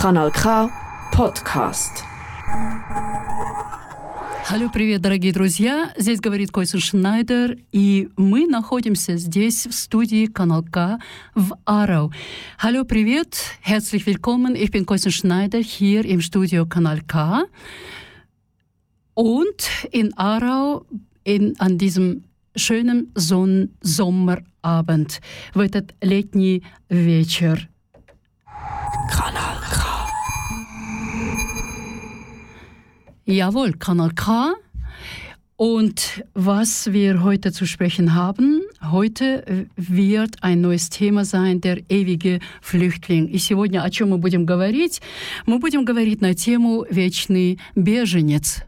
[0.00, 0.70] Kanal K
[1.12, 2.04] Podcast.
[4.48, 5.92] Алло, привет, дорогие друзья!
[5.96, 11.00] Здесь говорит Койсен Шнайдер, и мы находимся здесь, в студии Канал К
[11.34, 12.12] в Арау.
[12.62, 13.34] Hallo, привет!
[13.60, 17.46] Herzlich willkommen, ich bin Койсен Schneider hier im Studio Kanal K.
[19.14, 20.86] Und in Arau
[21.24, 22.22] in, an diesem
[22.54, 25.20] schönen Son Sommerabend
[25.54, 27.68] в этот летний вечер.
[33.27, 34.53] Jawohl, Kanal K.
[35.55, 42.39] Und was wir heute zu sprechen haben, heute wird ein neues Thema sein, der ewige
[42.61, 43.27] Flüchtling.
[43.27, 45.01] И сегодня о чем мы будем говорить?
[45.45, 48.63] Мы будем говорить на тему «Вечный беженец».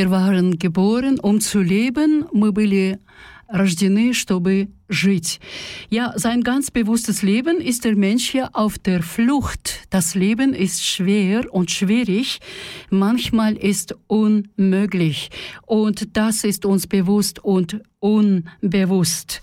[0.00, 2.26] Wir waren geboren, um zu leben.
[2.32, 2.98] Мы были
[3.48, 5.40] рождены, чтобы жить.
[5.90, 9.86] Ja, sein ganz bewusstes Leben ist der Mensch ja auf der Flucht.
[9.90, 12.40] Das Leben ist schwer und schwierig.
[12.90, 15.30] Manchmal ist unmöglich.
[15.66, 19.40] Und das ist uns bewusst und unbewusst.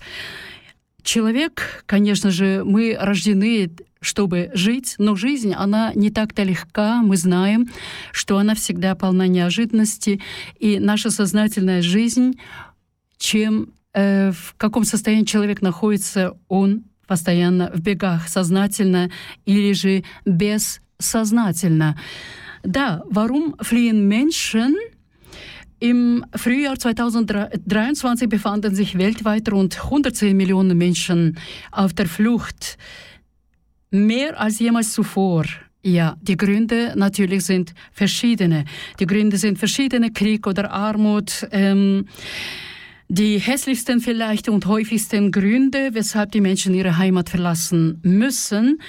[1.09, 7.01] Человек, конечно же, мы рождены чтобы жить, но жизнь, она не так-то легка.
[7.01, 7.67] Мы знаем,
[8.11, 10.21] что она всегда полна неожиданности,
[10.59, 12.39] и наша сознательная жизнь,
[13.17, 19.09] чем э, в каком состоянии человек находится, он постоянно в бегах, сознательно
[19.45, 21.99] или же бессознательно.
[22.61, 24.75] Да, warum fliehen Menschen?
[25.79, 31.37] Im Frühjahr 2023 befanden sich weltweit rund 110 Millionen Menschen
[31.71, 32.77] auf der Flucht.
[33.89, 35.45] Mehr als jemals zuvor.
[35.81, 38.65] Ja, die Gründe natürlich sind verschiedene.
[38.99, 41.47] Die Gründe sind verschiedene, Krieg oder Armut.
[41.51, 42.05] Ähm,
[43.07, 48.79] die hässlichsten vielleicht und häufigsten Gründe, weshalb die Menschen ihre Heimat verlassen müssen.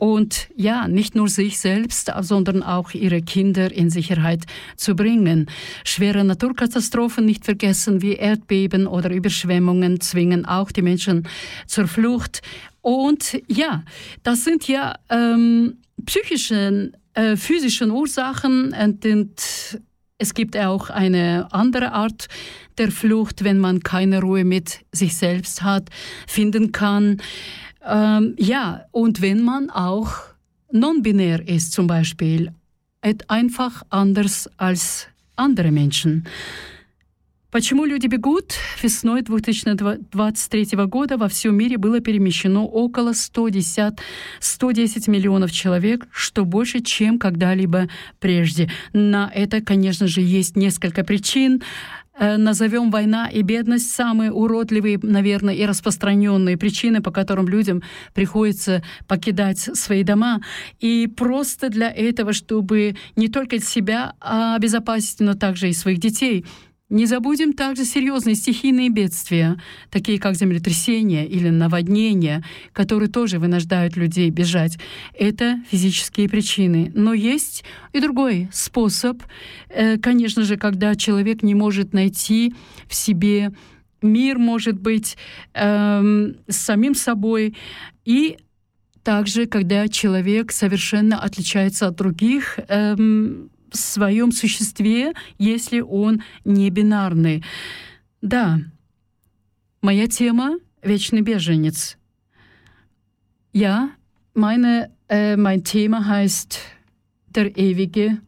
[0.00, 5.44] Und ja, nicht nur sich selbst, sondern auch ihre Kinder in Sicherheit zu bringen.
[5.84, 11.28] Schwere Naturkatastrophen nicht vergessen, wie Erdbeben oder Überschwemmungen zwingen auch die Menschen
[11.66, 12.40] zur Flucht.
[12.80, 13.84] Und ja,
[14.22, 19.82] das sind ja ähm, psychischen, äh, physischen Ursachen und,
[20.22, 22.28] es gibt auch eine andere Art
[22.76, 25.88] der Flucht, wenn man keine Ruhe mit sich selbst hat,
[26.26, 27.22] finden kann.
[27.84, 30.12] Ähm, ja, und wenn man auch
[30.72, 32.52] non-binär ist zum Beispiel,
[33.28, 36.24] einfach anders als andere Menschen.
[37.50, 38.54] Почему люди бегут?
[38.80, 43.94] Весной 2023 года во всем мире было перемещено около 110,
[44.38, 47.88] 110 миллионов человек, что больше, чем когда-либо
[48.20, 48.70] прежде.
[48.92, 51.60] На это, конечно же, есть несколько причин.
[52.20, 57.82] Назовем война и бедность самые уродливые, наверное, и распространенные причины, по которым людям
[58.12, 60.42] приходится покидать свои дома.
[60.80, 66.44] И просто для этого, чтобы не только себя обезопасить, но также и своих детей–
[66.90, 74.28] не забудем также серьезные стихийные бедствия, такие как землетрясения или наводнения, которые тоже вынуждают людей
[74.30, 74.78] бежать.
[75.14, 76.90] Это физические причины.
[76.94, 79.22] Но есть и другой способ,
[79.68, 82.54] э, конечно же, когда человек не может найти
[82.88, 83.52] в себе
[84.02, 85.16] мир, может быть,
[85.54, 87.56] эм, с самим собой
[88.04, 88.38] и
[89.02, 97.44] также, когда человек совершенно отличается от других, эм, своем существе, если он не бинарный.
[98.22, 98.58] Да,
[99.82, 101.96] моя тема— вечный беженец.
[103.52, 103.90] Ja,
[104.34, 106.60] meine, äh, mein Thema heißt
[107.34, 108.20] der ewige,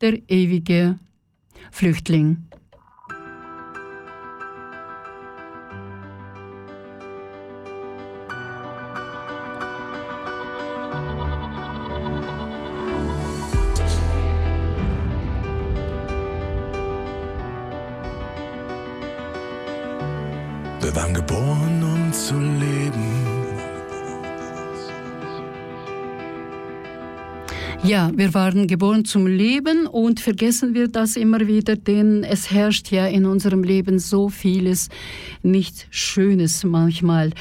[0.00, 0.98] der ewige
[1.70, 2.38] Flüchtling.
[28.13, 33.07] wir waren geboren zum Leben und vergessen wir das immer wieder, denn es herrscht ja
[33.07, 34.89] in unserem Leben so vieles
[35.41, 37.31] nicht Schönes manchmal.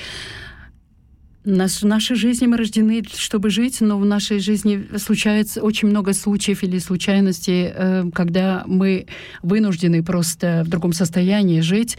[1.45, 6.15] Наш, в нашей жизни мы рождены, чтобы жить, но в нашей жизни случается очень много
[6.15, 9.07] случаев или случайностей, э, когда мы
[9.43, 11.99] вынуждены просто в другом состоянии жить.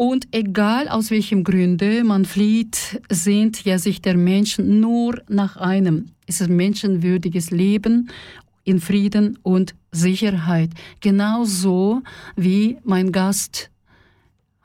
[0.00, 6.06] Und egal aus welchem Gründe man flieht, sehnt ja sich der Mensch nur nach einem.
[6.26, 8.08] Es ist ein menschenwürdiges Leben
[8.64, 10.70] in Frieden und Sicherheit.
[11.00, 12.00] Genauso
[12.34, 13.70] wie mein Gast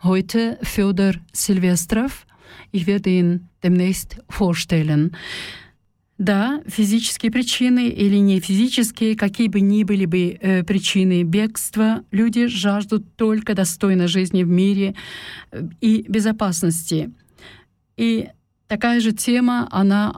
[0.03, 2.25] heute, Fyodor Silvestrov.
[2.71, 5.17] Ich werde ihn demnächst vorstellen.
[6.17, 12.47] Да, физические причины или не физические, какие бы ни были бы э, причины бегства, люди
[12.47, 14.95] жаждут только достойной жизни в мире
[15.51, 17.12] э, и безопасности.
[17.97, 18.29] И
[18.67, 20.15] такая же тема, она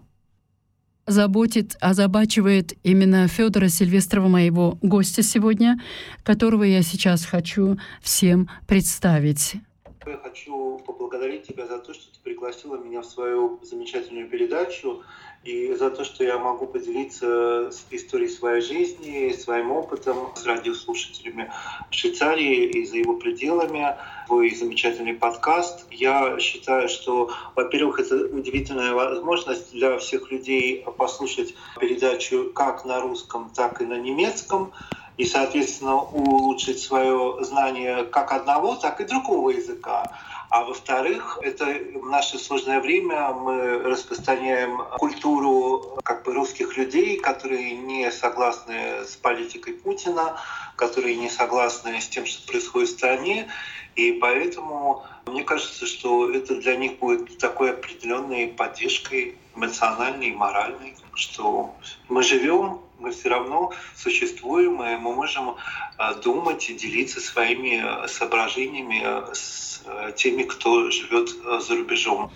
[1.08, 5.80] заботит, озабачивает именно Федора Сильвестрова, моего гостя сегодня,
[6.22, 9.56] которого я сейчас хочу всем представить.
[10.06, 10.80] Я хочу
[11.18, 15.04] поблагодарить тебя за то, что ты пригласила меня в свою замечательную передачу
[15.44, 21.52] и за то, что я могу поделиться историей своей жизни, своим опытом с радиослушателями
[21.90, 23.96] Швейцарии и за его пределами.
[24.28, 25.86] Твой замечательный подкаст.
[25.92, 33.52] Я считаю, что, во-первых, это удивительная возможность для всех людей послушать передачу как на русском,
[33.56, 34.74] так и на немецком
[35.18, 40.12] и, соответственно, улучшить свое знание как одного, так и другого языка.
[40.50, 47.74] А во-вторых, это в наше сложное время мы распространяем культуру как бы русских людей, которые
[47.74, 50.40] не согласны с политикой Путина,
[50.78, 53.50] которые не согласны с тем, что происходит в стране.
[53.96, 60.96] И поэтому мне кажется, что это для них будет такой определенной поддержкой эмоциональной и моральной,
[61.14, 61.76] что
[62.08, 65.56] мы живем, мы все равно существуем, и мы можем
[65.98, 69.04] э, думать и делиться своими соображениями
[69.34, 72.30] с Э, теми, кто живет э, за рубежом.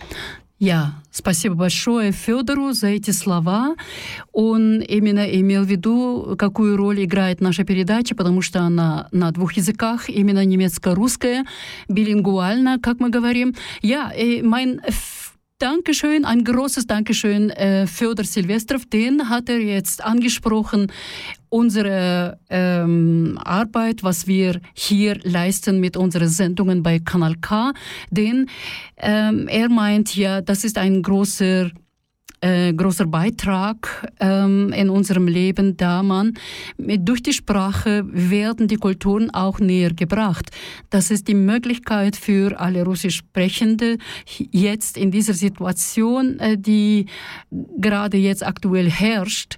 [0.60, 0.94] Я.
[1.12, 3.75] Спасибо большое Федору за эти слова.
[4.31, 9.54] Он именно имел в виду, какую роль играет наша передача, потому что она на двух
[9.54, 11.46] языках, именно немецко-русская,
[11.90, 13.56] билингвально, как мы говорим.
[13.81, 14.80] Я, yeah, mein
[15.62, 20.92] Dankeschön, ein großes Dankeschön äh, Föder Silvestrov, den hat er jetzt angesprochen.
[21.50, 27.74] Unsere ähm, Arbeit, was wir hier leisten mit unseren Sendungen bei Kanal K,
[28.10, 28.50] denn
[28.98, 31.69] ähm, er meint ja, das ist ein großer
[32.42, 36.34] äh, großer Beitrag ähm, in unserem Leben, da man
[36.78, 40.52] durch die Sprache werden die Kulturen auch näher gebracht.
[40.90, 43.98] Das ist die Möglichkeit für alle Russisch Sprechende
[44.52, 47.06] jetzt in dieser Situation, äh, die
[47.78, 49.58] gerade jetzt aktuell herrscht,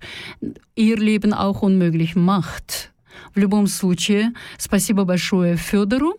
[0.76, 2.93] ihr Leben auch unmöglich macht.
[3.35, 6.19] В любом случае, спасибо большое Федору.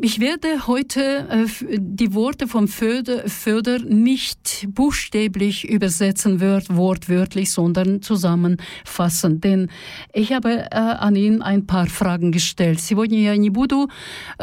[0.00, 9.40] Ich werde heute die Worte von Föder nicht buchstäblich übersetzen, wortwörtlich, sondern zusammenfassen.
[9.40, 9.70] Denn
[10.12, 12.80] ich habe an ihn ein paar Fragen gestellt.
[12.80, 13.90] Сегодня я не буду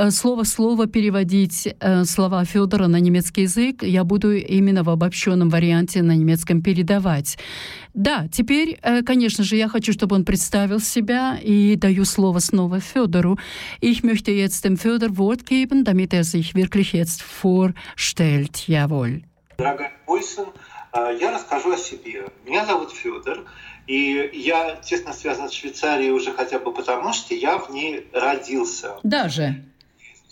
[0.10, 1.74] слово в слово переводить
[2.04, 3.82] слова Федора на немецкий язык.
[3.82, 7.38] Я буду именно в обобщенном варианте на немецком передавать.
[7.93, 13.39] Да, теперь, конечно же, я хочу, чтобы он представил себя и даю слово снова Федору.
[13.81, 18.69] Ich möchte jetzt dem Föder Wort geben, damit er sich wirklich jetzt vorstellt.
[18.69, 19.25] Jawohl.
[19.59, 20.47] Дорогая Бойсон,
[20.95, 22.27] я расскажу о себе.
[22.47, 23.45] Меня зовут Федор,
[23.87, 28.97] и я тесно связан с Швейцарией уже хотя бы потому, что я в ней родился.
[29.03, 29.65] Даже?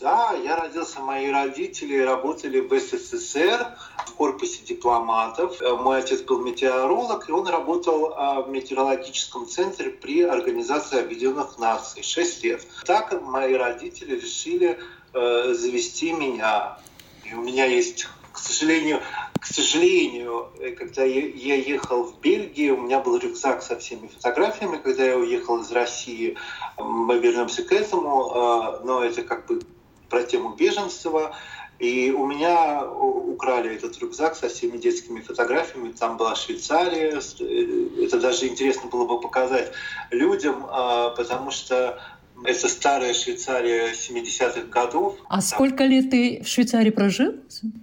[0.00, 3.76] Да, я родился, мои родители работали в СССР,
[4.18, 5.62] корпусе дипломатов.
[5.62, 11.56] Э, мой отец был метеоролог, и он работал а, в метеорологическом центре при Организации Объединенных
[11.58, 12.66] Наций 6 лет.
[12.84, 14.78] Так мои родители решили
[15.14, 16.78] э, завести меня.
[17.24, 19.00] И у меня есть, к сожалению,
[19.40, 24.78] к сожалению, э, когда я ехал в Бельгию, у меня был рюкзак со всеми фотографиями,
[24.78, 26.36] когда я уехал из России.
[26.76, 29.60] Мы вернемся к этому, но это как бы
[30.08, 31.36] про тему беженства.
[31.78, 35.92] И у меня украли этот рюкзак со всеми детскими фотографиями.
[35.92, 37.20] Там была Швейцария.
[37.40, 39.70] Э, это даже интересно было бы показать
[40.10, 42.00] людям, а, потому что
[42.44, 45.16] это старая Швейцария 70-х годов.
[45.28, 45.40] А там...
[45.40, 47.34] сколько лет ты в Швейцарии прожил?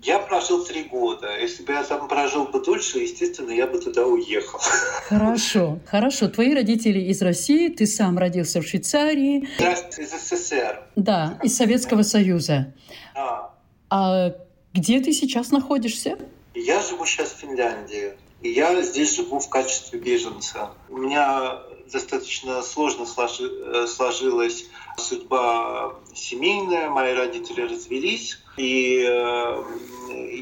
[0.04, 1.28] Я прожил три года.
[1.40, 4.60] Если бы я там прожил бы дольше, естественно, я бы туда уехал.
[5.08, 6.28] Хорошо, хорошо.
[6.28, 9.48] Твои родители из России, ты сам родился в Швейцарии.
[9.60, 10.84] Из СССР.
[10.96, 12.74] Да, из Советского Союза.
[13.14, 13.45] Да.
[13.90, 14.34] А
[14.74, 16.18] где ты сейчас находишься?
[16.54, 18.14] Я живу сейчас в Финляндии.
[18.42, 20.72] И я здесь живу в качестве беженца.
[20.90, 21.62] У меня
[21.92, 24.66] достаточно сложно э, сложилась
[24.98, 26.90] судьба семейная.
[26.90, 28.40] Мои родители развелись.
[28.58, 29.64] И э,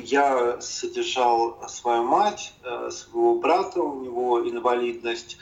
[0.04, 5.38] я содержал свою мать, э, своего брата, у него инвалидность.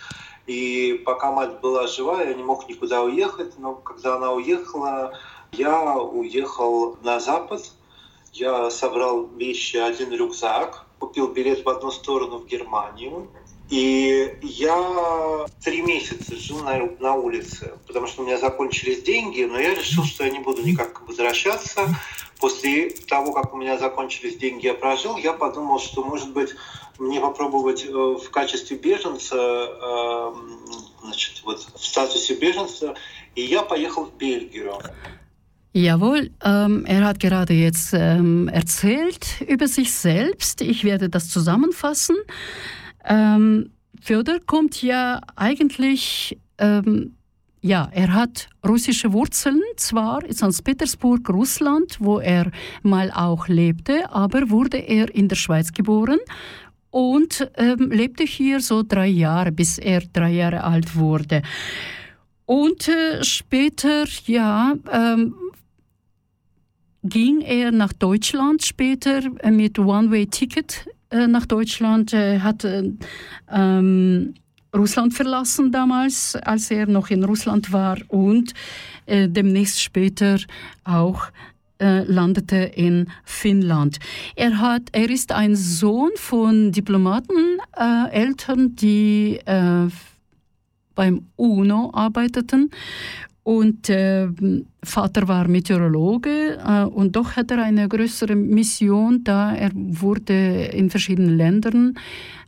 [0.47, 3.57] И пока мать была жива, я не мог никуда уехать.
[3.57, 5.17] Но когда она уехала,
[5.51, 7.71] я уехал на запад.
[8.33, 13.29] Я собрал вещи, один рюкзак, купил билет в одну сторону в Германию.
[13.69, 19.57] И я три месяца жил на, на улице, потому что у меня закончились деньги, но
[19.59, 21.87] я решил, что я не буду никак возвращаться.
[22.39, 26.49] После того, как у меня закончились деньги, я прожил, я подумал, что, может быть,
[26.99, 30.33] мне попробовать э, в качестве беженца, э,
[31.03, 32.95] значит, вот в статусе беженца,
[33.35, 34.79] и я поехал в Бельгию.
[35.73, 40.61] Jawohl, ähm, er hat gerade jetzt ähm, erzählt über sich selbst.
[40.61, 42.17] Ich werde das zusammenfassen.
[43.05, 47.15] Ähm, Fjodor kommt ja eigentlich, ähm,
[47.61, 50.61] ja, er hat russische Wurzeln, zwar in St.
[50.61, 52.51] Petersburg, Russland, wo er
[52.81, 56.19] mal auch lebte, aber wurde er in der Schweiz geboren
[56.89, 61.43] und ähm, lebte hier so drei Jahre, bis er drei Jahre alt wurde.
[62.45, 65.35] Und äh, später, ja, ähm,
[67.03, 72.65] ging er nach Deutschland später äh, mit One-Way-Ticket äh, nach Deutschland, äh, hat
[73.51, 74.33] ähm,
[74.75, 78.53] Russland verlassen damals, als er noch in Russland war und
[79.05, 80.37] äh, demnächst später
[80.83, 81.27] auch
[81.79, 83.99] äh, landete in Finnland.
[84.35, 89.89] Er, hat, er ist ein Sohn von Diplomateneltern, äh, die äh,
[90.95, 92.69] beim UNO arbeiteten
[93.43, 94.27] und äh,
[94.83, 100.89] Vater war Meteorologe äh, und doch hat er eine größere Mission, da er wurde in
[100.91, 101.95] verschiedenen Ländern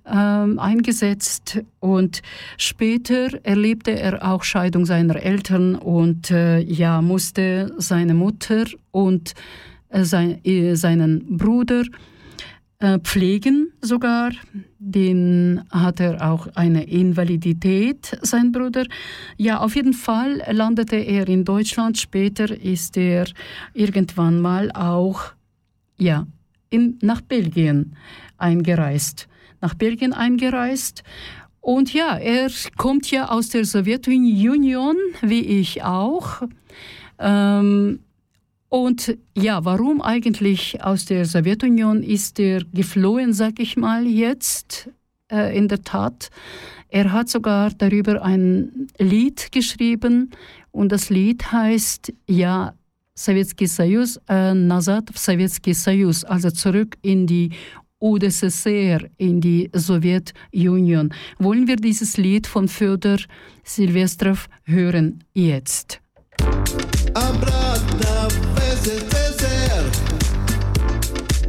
[0.06, 1.62] äh, eingesetzt.
[1.80, 2.22] Und
[2.58, 9.34] später erlebte er auch Scheidung seiner Eltern und äh, ja musste seine Mutter und
[9.90, 11.84] äh, sein, äh, seinen Bruder
[13.04, 14.32] pflegen sogar.
[14.80, 18.86] Den hat er auch eine Invalidität, sein Bruder.
[19.38, 21.98] Ja, auf jeden Fall landete er in Deutschland.
[21.98, 23.26] Später ist er
[23.74, 25.34] irgendwann mal auch
[25.98, 26.28] ja,
[26.70, 27.96] in, nach Belgien
[28.38, 29.28] eingereist.
[29.62, 31.04] Nach Belgien eingereist.
[31.62, 36.42] Und ja, er kommt ja aus der Sowjetunion, wie ich auch.
[37.20, 38.00] Ähm,
[38.73, 44.91] und ja, warum eigentlich aus der Sowjetunion ist er geflohen, sag ich mal jetzt,
[45.33, 46.31] äh, in der Tat.
[46.91, 50.31] Er hat sogar darüber ein Lied geschrieben
[50.71, 52.75] und das Lied heißt ja
[53.15, 57.51] Советский Союз, äh, назад в Советский Союз, also zurück in die
[58.01, 61.13] UdSSR, in die Sowjetunion.
[61.39, 63.19] Wollen wir dieses Lied von Fyodor
[63.65, 66.01] Silvestrov hören jetzt?
[67.15, 68.29] Обратно
[68.83, 69.85] СССР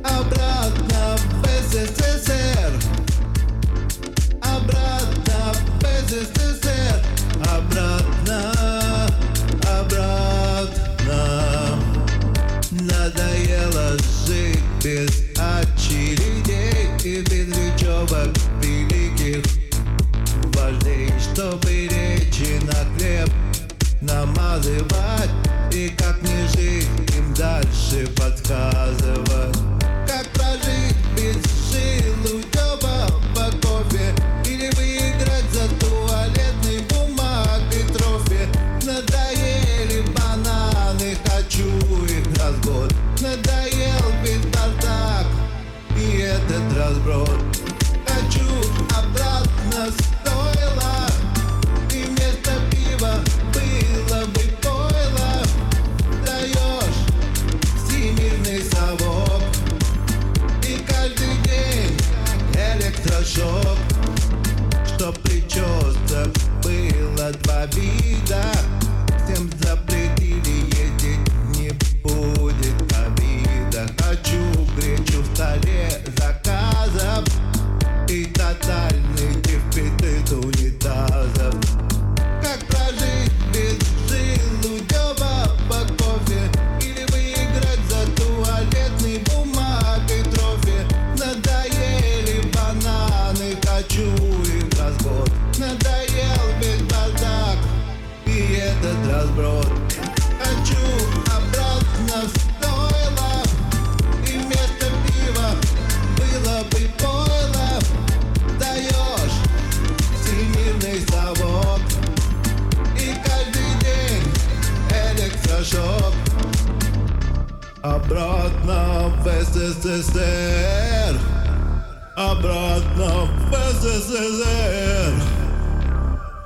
[0.04, 2.72] Обратно в СССР
[4.42, 7.00] Обратно в СССР
[7.44, 8.40] Обратно,
[9.80, 11.20] обратно
[12.72, 16.33] Надоело жить без очередей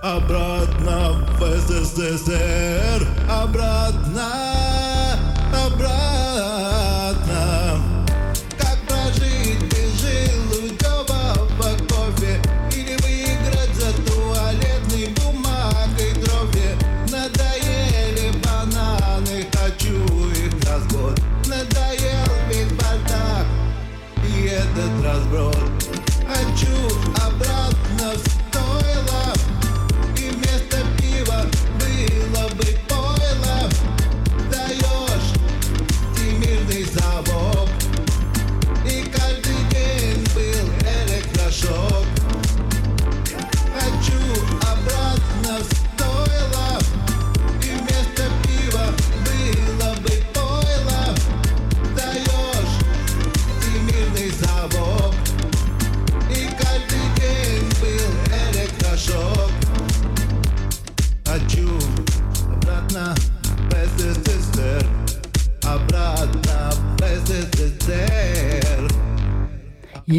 [0.01, 3.07] Обратно в СССР.
[3.29, 4.58] Обратно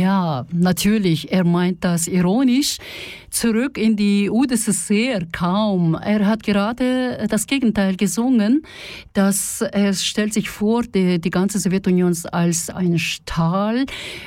[0.09, 2.77] Ja, natürlich, er meint das ironisch.
[3.29, 5.93] Zurück in die UdSSR kaum.
[5.93, 8.63] Er hat gerade das Gegenteil gesungen,
[9.13, 13.85] dass er stellt sich vor, die, die ganze Sowjetunion als ein Stahl,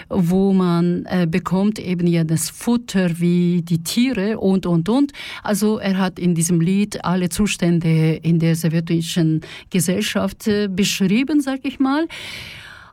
[0.09, 5.11] wo man äh, bekommt eben ja das Futter wie die Tiere und, und, und.
[5.43, 11.65] Also er hat in diesem Lied alle Zustände in der sowjetischen Gesellschaft äh, beschrieben, sag
[11.65, 12.07] ich mal.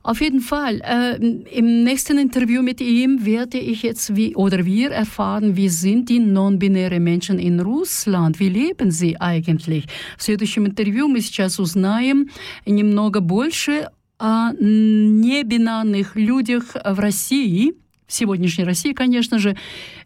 [0.10, 0.82] Auf jeden Fall.
[0.82, 1.18] Äh,
[1.56, 6.18] Im nächsten Interview mit ihm werde ich jetzt wie oder wir erfahren, wie sind die
[6.18, 9.86] non-binäre Menschen in Russland, wie leben sie eigentlich.
[10.18, 12.28] В следующем интервью мы сейчас узнаем
[12.66, 17.76] немного больше о небинарных людях в России,
[18.08, 19.56] в сегодняшней России, конечно же,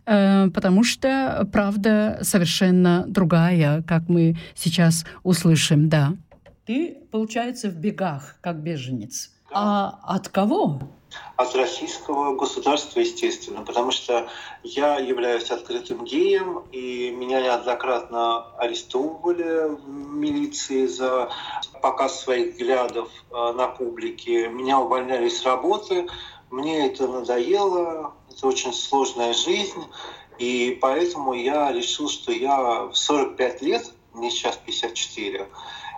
[0.06, 6.14] э, потому что правда совершенно другая, как мы сейчас услышим, да.
[6.66, 9.30] Ты, получается, в бегах, как беженец.
[9.54, 10.80] А от кого?
[11.36, 14.28] От российского государства, естественно, потому что
[14.64, 21.30] я являюсь открытым геем, и меня неоднократно арестовывали в милиции за
[21.82, 24.48] показ своих взглядов э, на публике.
[24.48, 26.08] Меня увольняли с работы,
[26.50, 29.84] мне это надоело, это очень сложная жизнь,
[30.40, 35.48] и поэтому я решил, что я в 45 лет, мне сейчас 54,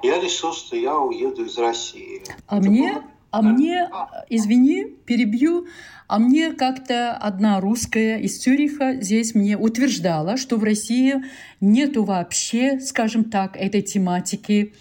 [0.04, 2.24] я решил, что я уеду из России.
[2.48, 3.90] А мне, а мне,
[4.30, 5.68] извини, перебью,
[6.08, 11.24] а мне как-то одна русская из Цюриха здесь мне утверждала, что в России
[11.62, 14.74] нету вообще, скажем так, этой тематики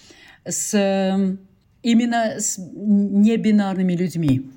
[0.45, 1.37] с э,
[1.83, 4.51] именно с небинарными людьми.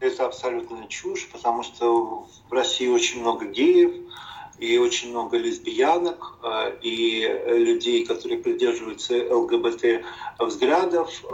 [0.00, 3.92] Это абсолютная чушь, потому что в России очень много геев,
[4.58, 10.04] и очень много лесбиянок, э, и людей, которые придерживаются ЛГБТ
[10.38, 11.24] взглядов.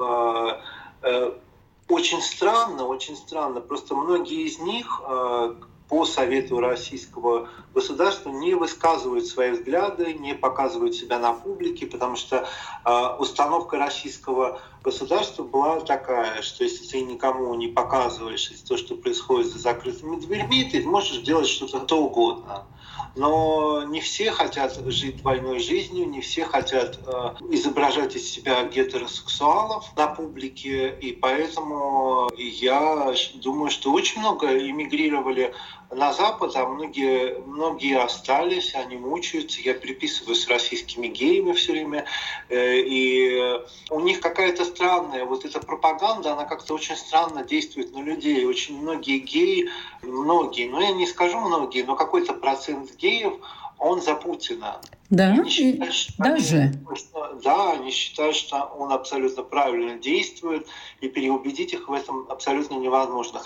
[1.90, 3.60] Очень странно, очень странно.
[3.60, 5.54] Просто многие из них э,
[5.88, 12.46] по совету российского государства не высказывают свои взгляды, не показывают себя на публике, потому что
[12.84, 19.48] э, установка российского государства была такая, что если ты никому не показываешь то, что происходит
[19.48, 22.66] за закрытыми дверьми, ты можешь делать что-то то угодно.
[23.14, 29.92] Но не все хотят жить двойной жизнью, не все хотят э, изображать из себя гетеросексуалов
[29.96, 35.54] на публике, и поэтому я думаю, что очень много эмигрировали
[35.90, 39.60] на Запад, а многие, многие остались, они мучаются.
[39.60, 42.04] Я приписываю с российскими геями все время.
[42.48, 43.58] Э, и
[43.90, 48.44] у них какая-то странная вот эта пропаганда, она как-то очень странно действует на людей.
[48.44, 49.68] Очень многие геи,
[50.02, 53.34] многие, ну я не скажу многие, но какой-то процент геев,
[53.78, 54.80] он за Путина.
[55.08, 56.56] Да, Они считают, что даже.
[56.56, 60.68] они- что- да, они считают, что он абсолютно правильно действует,
[61.00, 63.40] и переубедить их в этом абсолютно невозможно.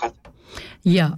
[0.83, 1.13] Ja,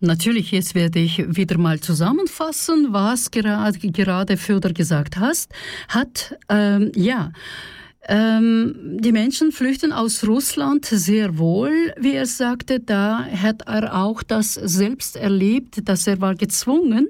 [0.00, 5.52] natürlich, jetzt werde ich wieder mal zusammenfassen, was gerade, gerade Föder gesagt hast,
[5.88, 6.36] hat.
[6.48, 7.32] Ähm, ja,
[8.08, 12.78] ähm, die Menschen flüchten aus Russland sehr wohl, wie er sagte.
[12.78, 17.08] Da hat er auch das selbst erlebt, dass er war gezwungen,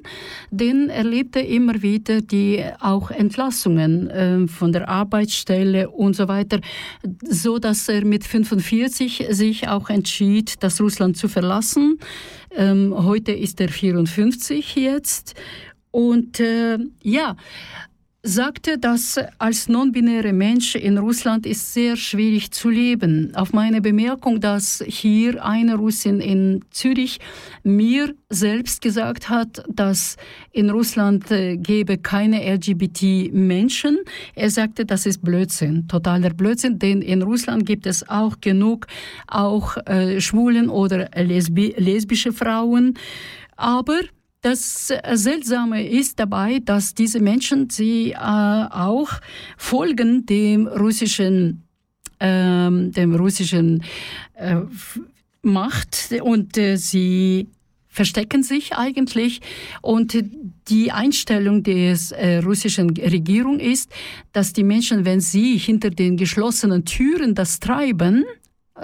[0.51, 6.61] denn er lebte immer wieder die auch Entlassungen ähm, von der Arbeitsstelle und so weiter,
[7.23, 11.99] so dass er mit 45 sich auch entschied, das Russland zu verlassen.
[12.57, 15.35] Ähm, heute ist er 54 jetzt
[15.91, 17.37] und äh, ja.
[18.27, 23.33] Sagte, dass als non-binäre Mensch in Russland ist sehr schwierig zu leben.
[23.37, 27.21] Auf meine Bemerkung, dass hier eine Russin in Zürich
[27.63, 30.17] mir selbst gesagt hat, dass
[30.51, 33.99] in Russland äh, gäbe keine LGBT-Menschen,
[34.35, 38.89] er sagte, das ist Blödsinn, totaler Blödsinn, denn in Russland gibt es auch genug
[39.29, 42.95] auch äh, schwulen oder lesbi lesbische Frauen.
[43.57, 44.01] Aber
[44.47, 49.11] das Seltsame ist dabei, dass diese Menschen, sie äh, auch
[49.57, 51.65] folgen dem russischen,
[52.21, 53.83] äh, dem russischen
[54.35, 54.61] äh,
[55.43, 57.49] Macht und äh, sie
[57.89, 59.41] verstecken sich eigentlich.
[59.83, 60.17] Und
[60.69, 63.91] die Einstellung der äh, russischen Regierung ist,
[64.33, 68.25] dass die Menschen, wenn sie hinter den geschlossenen Türen das treiben,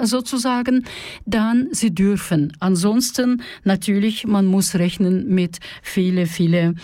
[0.02, 0.86] sozusagen,
[1.26, 2.54] dann sie dürfen.
[2.60, 6.76] Ansonsten natürlich, man muss rechnen mit viele, viele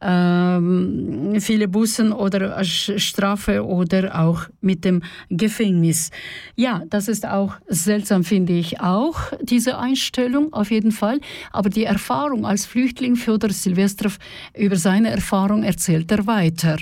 [0.00, 6.10] ähm, viele Bussen oder Strafe oder auch mit dem Gefängnis.
[6.54, 11.20] Ja, das ist auch seltsam, finde ich auch, diese Einstellung auf jeden Fall.
[11.50, 14.18] Aber die Erfahrung als Flüchtling, Fyodor Silvestrov,
[14.54, 16.76] über seine Erfahrung erzählt er weiter.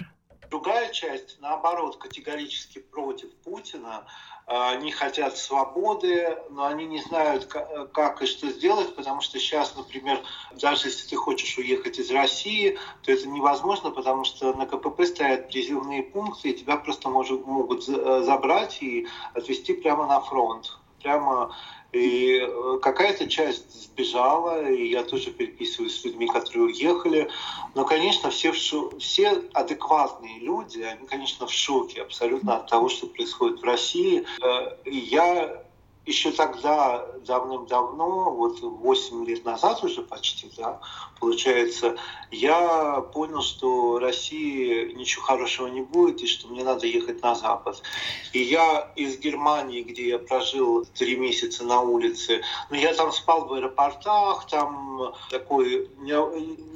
[0.50, 4.04] Другая часть, наоборот, категорически против Путина.
[4.53, 10.21] Они хотят свободы, но они не знают, как и что сделать, потому что сейчас, например,
[10.51, 15.47] даже если ты хочешь уехать из России, то это невозможно, потому что на КПП стоят
[15.47, 20.77] призывные пункты, и тебя просто могут забрать и отвезти прямо на фронт.
[21.01, 21.55] Прямо
[21.91, 27.29] и э, какая-то часть сбежала, и я тоже переписываюсь с людьми, которые уехали.
[27.75, 28.91] Но, конечно, все, в шо...
[28.97, 34.25] все адекватные люди, они, конечно, в шоке абсолютно от того, что происходит в России.
[34.41, 35.63] Э, я
[36.05, 40.79] еще тогда, давным-давно, вот 8 лет назад уже почти, да,
[41.19, 41.95] получается,
[42.31, 47.81] я понял, что России ничего хорошего не будет и что мне надо ехать на Запад.
[48.33, 53.45] И я из Германии, где я прожил три месяца на улице, ну, я там спал
[53.45, 55.87] в аэропортах, там такой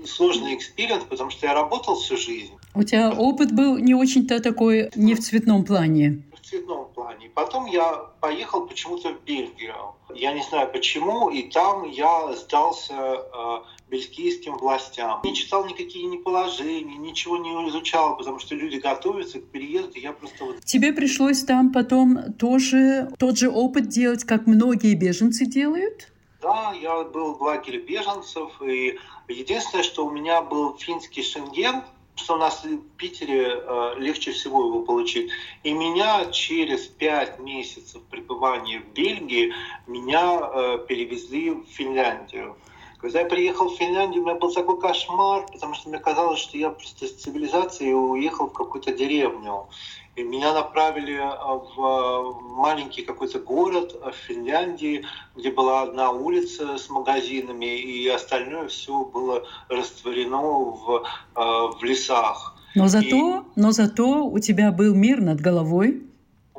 [0.06, 2.54] сложный experience, потому что я работал всю жизнь.
[2.76, 7.30] У тебя опыт был не очень-то такой не в цветном плане цветном плане.
[7.30, 9.96] Потом я поехал почему-то в Бельгию.
[10.14, 13.58] Я не знаю почему, и там я сдался э,
[13.90, 15.22] бельгийским властям.
[15.24, 19.98] Не читал никакие ни положения, ничего не изучал, потому что люди готовятся к переезду.
[19.98, 20.64] Я просто вот...
[20.64, 26.12] Тебе пришлось там потом тоже тот же опыт делать, как многие беженцы делают?
[26.42, 31.82] Да, я был в лагере беженцев, и единственное, что у меня был финский шенген,
[32.16, 35.32] что у нас в Питере э, легче всего его получить.
[35.64, 39.54] И меня через пять месяцев пребывания в Бельгии
[39.88, 42.56] меня э, перевезли в Финляндию.
[42.98, 46.58] Когда я приехал в Финляндию, у меня был такой кошмар, потому что мне казалось, что
[46.58, 49.68] я просто с цивилизации уехал в какую-то деревню.
[50.16, 56.78] И меня направили а, в а, маленький какой-то город в Финляндии, где была одна улица
[56.78, 62.56] с магазинами, и остальное все было растворено в, в лесах.
[62.76, 63.60] Но зато, и...
[63.60, 66.04] но зато у тебя был мир над головой.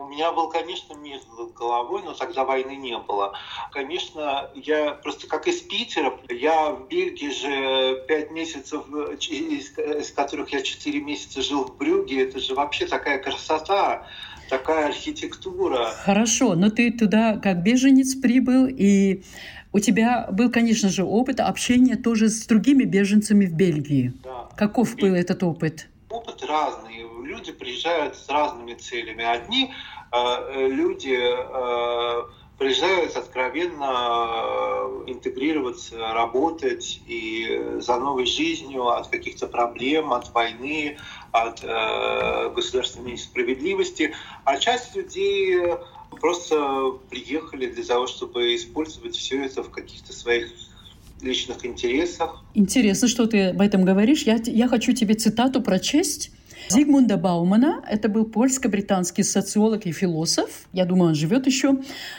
[0.07, 3.33] У меня был, конечно, мир над головой, но тогда войны не было.
[3.73, 8.85] Конечно, я просто как из Питера, я в Бельгии же пять месяцев,
[9.19, 14.07] из, из которых я четыре месяца жил в Брюге, это же вообще такая красота,
[14.49, 15.87] такая архитектура.
[16.05, 19.25] Хорошо, но ты туда как беженец прибыл, и
[19.73, 24.13] у тебя был, конечно же, опыт общения тоже с другими беженцами в Бельгии.
[24.23, 24.49] Да.
[24.57, 25.19] Каков был и...
[25.19, 25.89] этот опыт?
[26.09, 26.96] Опыт разный
[27.37, 29.25] люди приезжают с разными целями.
[29.25, 29.73] Одни
[30.13, 32.23] э, люди э,
[32.59, 40.97] приезжают откровенно э, интегрироваться, работать и за новой жизнью от каких-то проблем, от войны,
[41.33, 44.15] от э, государственной несправедливости.
[44.45, 45.61] А часть людей
[46.21, 50.49] просто приехали для того, чтобы использовать все это в каких-то своих
[51.21, 52.43] личных интересах.
[52.55, 54.23] Интересно, что ты об этом говоришь.
[54.23, 56.31] Я, я хочу тебе цитату прочесть
[56.69, 61.79] Зигмунда Баумана, это был польско-британский социолог и философ, я думаю, он живет еще,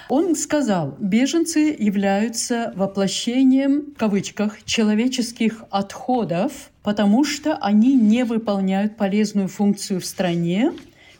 [0.10, 9.50] он сказал, беженцы являются воплощением, в кавычках, человеческих отходов, потому что они не выполняют полезную
[9.50, 10.72] функцию в стране,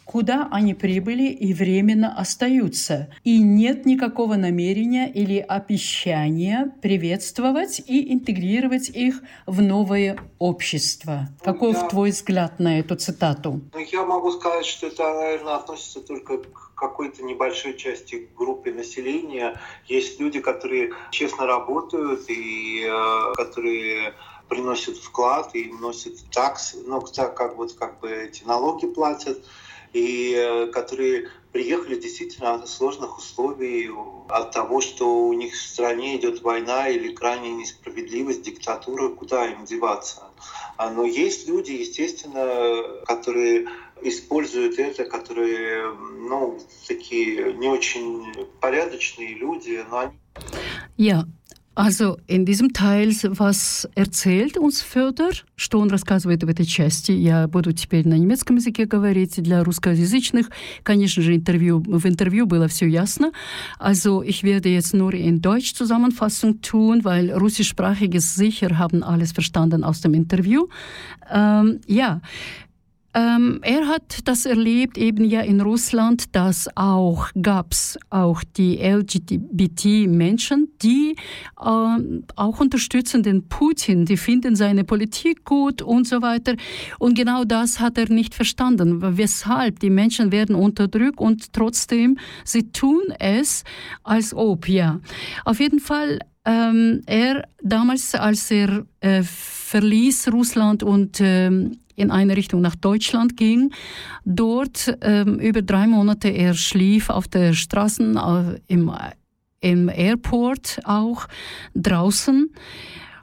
[0.08, 3.10] куда они прибыли и временно остаются.
[3.24, 11.28] И нет никакого намерения или обещания приветствовать и интегрировать их в новое общество.
[11.46, 11.90] Ну, Каков я...
[11.90, 13.62] твой взгляд на эту цитату?
[13.74, 19.60] Ну, я могу сказать, что это, наверное, относится только к какой-то небольшой части группы населения.
[19.88, 24.14] Есть люди, которые честно работают и э, которые
[24.48, 29.40] приносят вклад и носят такс, ну, так как вот как бы эти налоги платят,
[29.94, 33.90] и э, которые приехали действительно от сложных условий,
[34.30, 39.66] от того, что у них в стране идет война или крайняя несправедливость, диктатура, куда им
[39.66, 40.24] деваться.
[40.78, 43.68] А, но есть люди, естественно, которые
[44.02, 50.14] используют это, которые, ну, такие не очень порядочные люди, но они...
[50.98, 51.24] Ja,
[51.77, 57.49] Also in diesem Teil, was erzählt uns Федор, что он рассказывает в этой части, я
[57.49, 60.51] буду теперь на немецком языке говорить для русскоязычных.
[60.83, 63.33] Конечно же, интервью, в интервью было все ясно.
[63.81, 69.83] Also ich werde jetzt nur in Deutsch Zusammenfassung tun, weil russischsprachige sicher haben alles verstanden
[69.83, 70.69] aus dem Interview.
[71.31, 72.21] Ähm, ja,
[73.18, 80.68] ähm, er hat das erlebt eben ja in Russland, dass auch gab's auch die LGBT-Menschen,
[80.84, 81.16] die
[81.60, 81.98] äh,
[82.36, 86.54] auch unterstützen den Putin, die finden seine Politik gut und so weiter.
[87.00, 92.72] Und genau das hat er nicht verstanden, weshalb die Menschen werden unterdrückt und trotzdem sie
[92.72, 93.64] tun es
[94.04, 95.00] als ob ja.
[95.44, 102.38] Auf jeden Fall ähm, er damals, als er äh, verließ Russland und ähm, in eine
[102.38, 103.72] Richtung nach Deutschland ging.
[104.24, 108.92] Dort ähm, über drei Monate er schlief auf der Straßen, äh, im,
[109.60, 111.28] im Airport auch
[111.76, 112.54] draußen.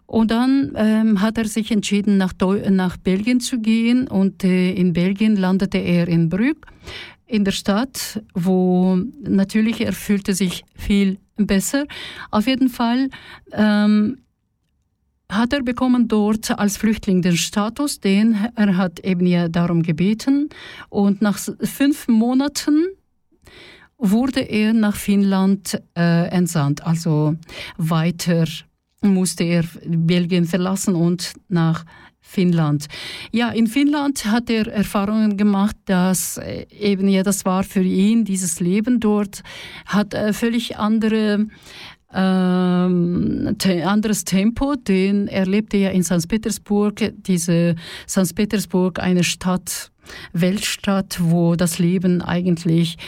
[0.06, 4.08] Und dann ähm, hat er sich entschieden, nach, Deu nach Belgien zu gehen.
[4.08, 6.66] Und äh, in Belgien landete er in Brügg,
[7.26, 11.86] in der Stadt, wo natürlich er fühlte sich viel besser.
[12.30, 13.08] Auf jeden Fall
[13.52, 14.18] ähm,
[15.36, 20.48] hat er bekommen dort als Flüchtling den Status, den er hat eben ja darum gebeten.
[20.88, 22.86] Und nach fünf Monaten
[23.98, 26.84] wurde er nach Finnland äh, entsandt.
[26.84, 27.36] Also
[27.76, 28.46] weiter
[29.02, 31.84] musste er Belgien verlassen und nach
[32.20, 32.86] Finnland.
[33.32, 38.24] Ja, in Finnland hat er Erfahrungen gemacht, dass äh, eben ja, das war für ihn
[38.24, 39.42] dieses Leben dort,
[39.86, 41.46] hat äh, völlig andere
[42.14, 46.28] ähm, anderes Tempo, denn er lebte ja in St.
[46.28, 47.74] Petersburg, diese
[48.08, 48.34] St.
[48.34, 49.90] Petersburg, eine Stadt,
[50.32, 52.98] Weltstadt, wo das Leben eigentlich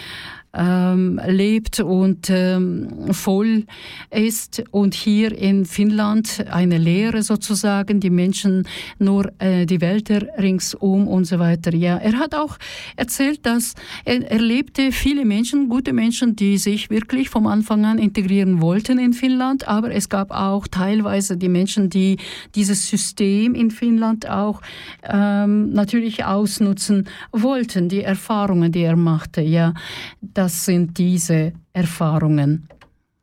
[0.57, 3.65] ähm, lebt und ähm, voll
[4.11, 4.65] ist.
[4.71, 8.67] Und hier in Finnland eine Leere sozusagen, die Menschen
[8.99, 11.75] nur äh, die Wälder ringsum und so weiter.
[11.75, 12.57] Ja, er hat auch
[12.97, 18.61] erzählt, dass er erlebte viele Menschen, gute Menschen, die sich wirklich vom Anfang an integrieren
[18.61, 22.17] wollten in Finnland, aber es gab auch teilweise die Menschen, die
[22.55, 24.63] dieses System in Finnland auch
[25.03, 29.43] ähm, natürlich ausnutzen wollten, die Erfahrungen, die er machte.
[29.43, 29.75] Ja,
[30.21, 32.68] das sind diese Erfahrungen.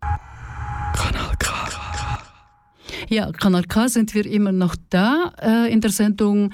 [0.01, 1.49] Kanal K.
[3.09, 6.53] Ja, Kanal K sind wir immer noch da äh, in der Sendung.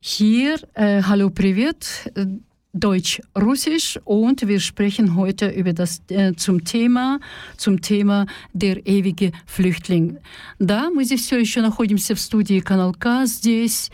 [0.00, 2.26] Hier, äh, hallo Privet, äh,
[2.74, 7.20] Deutsch-Russisch und wir sprechen heute über das äh, zum Thema
[7.56, 10.18] zum Thema der ewige Flüchtling.
[10.58, 13.90] Да, мы здесь все еще находимся в студии Канал К, здесь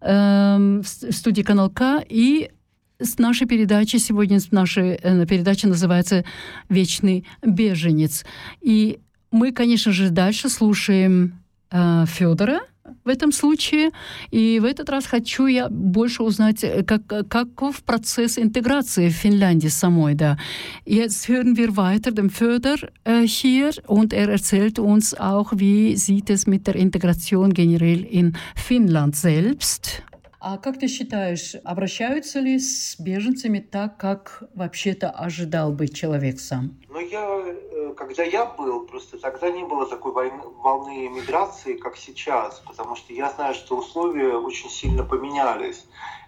[0.00, 2.50] э, в студии Канал К и
[2.99, 6.25] с нашей передачи сегодня наша э, передача называется
[6.67, 8.25] «Вечный беженец».
[8.61, 8.99] И
[9.31, 11.39] мы, конечно же, дальше слушаем
[11.71, 12.59] э, Федора
[13.05, 13.91] в этом случае.
[14.31, 19.69] И в этот раз хочу я больше узнать, э, как, каков Prozess Integration в Finnlandie
[19.69, 20.15] самой.
[20.15, 20.37] Да.
[20.85, 26.29] Jetzt hören wir weiter den Föder äh, hier und er erzählt uns auch, wie sieht
[26.29, 30.03] es mit der Integration generell in Finnland selbst.
[30.41, 36.77] А как ты считаешь, обращаются ли с беженцами так, как вообще-то ожидал бы человек сам?
[36.87, 41.97] Ну, я, э, когда я был, просто тогда не было такой войны, волны миграции, как
[41.97, 45.85] сейчас, потому что я знаю, что условия очень сильно поменялись.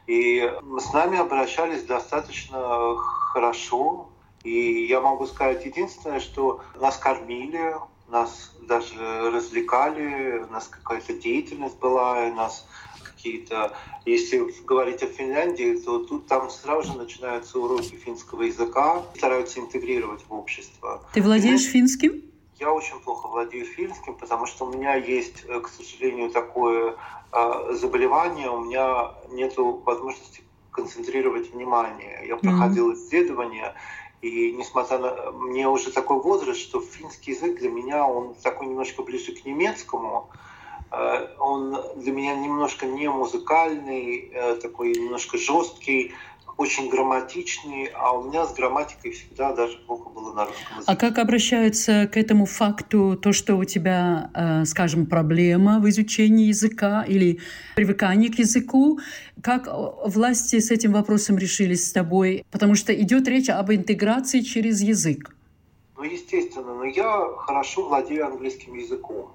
[0.08, 2.96] И с нами обращались достаточно
[3.32, 4.10] хорошо.
[4.44, 7.76] И я могу сказать единственное, что нас кормили,
[8.10, 12.68] нас даже развлекали, у нас какая-то деятельность была, и нас
[13.22, 13.74] какие-то...
[14.06, 20.26] Если говорить о Финляндии, то тут там сразу же начинаются уроки финского языка, стараются интегрировать
[20.28, 21.04] в общество.
[21.14, 22.24] Ты владеешь И финским?
[22.60, 26.96] Я очень плохо владею финским, потому что у меня есть, э, к сожалению, такое
[27.32, 32.24] э, заболевание, у меня нет возможности концентрировать внимание.
[32.28, 33.76] Я проходил исследования,
[34.22, 35.32] и несмотря на...
[35.32, 40.30] Мне уже такой возраст, что финский язык для меня, он такой немножко ближе к немецкому,
[41.40, 46.14] он для меня немножко не музыкальный, э, такой немножко жесткий.
[46.58, 50.92] очень грамматичный, а у меня с грамматикой всегда даже плохо было на русском языке.
[50.92, 56.48] А как обращаются к этому факту то, что у тебя, э, скажем, проблема в изучении
[56.48, 57.40] языка или
[57.76, 59.00] привыкании к языку?
[59.42, 59.68] Как
[60.06, 62.46] власти с этим вопросом решились с тобой?
[62.52, 65.36] Потому что идет речь об интеграции через язык.
[65.98, 69.32] Ну, естественно, но я хорошо владею английским языком.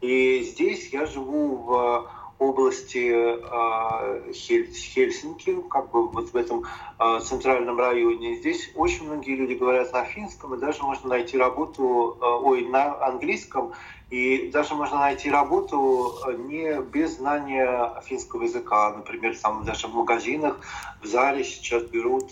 [0.00, 6.64] И здесь я живу в области э, Хельсинки, как бы вот в этом
[6.98, 8.36] э, центральном районе.
[8.36, 13.02] Здесь очень многие люди говорят на финском, и даже можно найти работу, э, ой, на
[13.06, 13.72] английском,
[14.10, 16.14] и даже можно найти работу
[16.46, 18.92] не без знания финского языка.
[18.94, 20.60] Например, там даже в магазинах,
[21.02, 22.30] в зале сейчас берут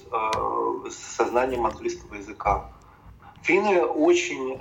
[0.88, 2.70] со знанием английского языка.
[3.42, 4.60] Финны очень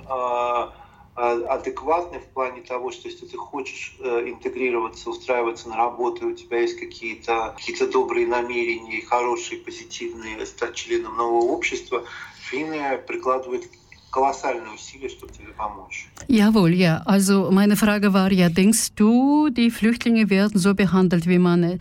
[1.14, 6.60] адекватный в плане того, что если ты хочешь э, интегрироваться, устраиваться на работу, у тебя
[6.60, 12.04] есть какие-то какие добрые намерения, хорошие, позитивные, стать членом нового общества,
[12.50, 13.64] финны прикладывают
[14.13, 16.09] колоссальные усилия, чтобы тебе помочь.
[16.27, 17.01] Jawohl, ja.
[17.05, 21.79] Also meine Frage war ja, denkst du, die Flüchtlinge werden so behandelt, wie man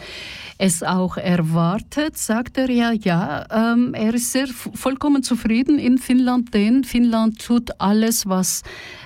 [0.59, 2.18] es auch erwartet?
[2.18, 3.46] Sagt er ja, ja.
[3.50, 8.62] Ähm, er ist sehr vollkommen zufrieden in Finnland, denn Finnland tut alles, was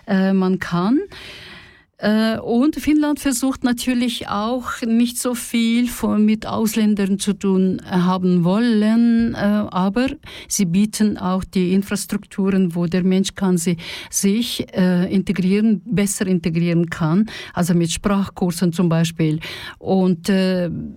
[0.06, 0.98] äh, man kann.
[1.99, 9.33] Äh, und Finnland versucht natürlich auch nicht so viel mit Ausländern zu tun haben wollen,
[9.33, 10.07] äh, aber
[10.47, 13.77] sie bieten auch die Infrastrukturen, wo der Mensch kann sie
[14.11, 19.39] sich äh, integrieren, besser integrieren kann, also mit Sprachkursen zum Beispiel.
[19.79, 20.27] Und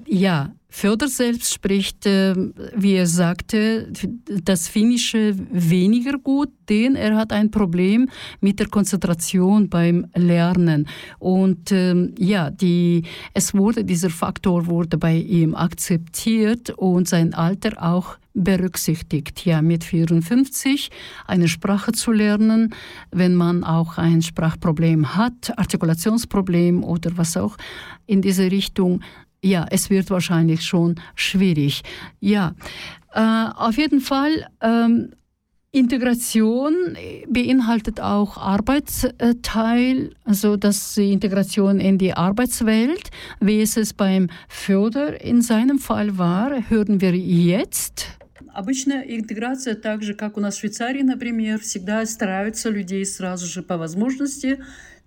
[0.07, 2.35] ja, Föder selbst spricht, äh,
[2.75, 3.93] wie er sagte,
[4.27, 8.09] das Finnische weniger gut, denn er hat ein Problem
[8.41, 10.87] mit der Konzentration beim Lernen.
[11.19, 13.03] Und ähm, ja, die,
[13.35, 19.83] es wurde, dieser Faktor wurde bei ihm akzeptiert und sein Alter auch berücksichtigt, ja, mit
[19.83, 20.91] 54
[21.27, 22.75] eine Sprache zu lernen,
[23.11, 27.57] wenn man auch ein Sprachproblem hat, Artikulationsproblem oder was auch
[28.07, 29.03] in diese Richtung,
[29.42, 31.84] ja, es wird wahrscheinlich schon schwierig.
[32.20, 32.56] Ja,
[33.14, 34.48] äh, auf jeden Fall.
[34.62, 35.12] Ähm,
[35.76, 36.96] Integration
[37.28, 43.10] beinhaltet auch Arbeitsteil, also dass die Integration in die Arbeitswelt,
[43.42, 48.08] wie es es beim Föder in seinem Fall war, hören wir jetzt.
[48.54, 53.62] Обычно интеграция так же, как у нас в Швейцарии, например, всегда стараются людей сразу же
[53.62, 54.60] по возможности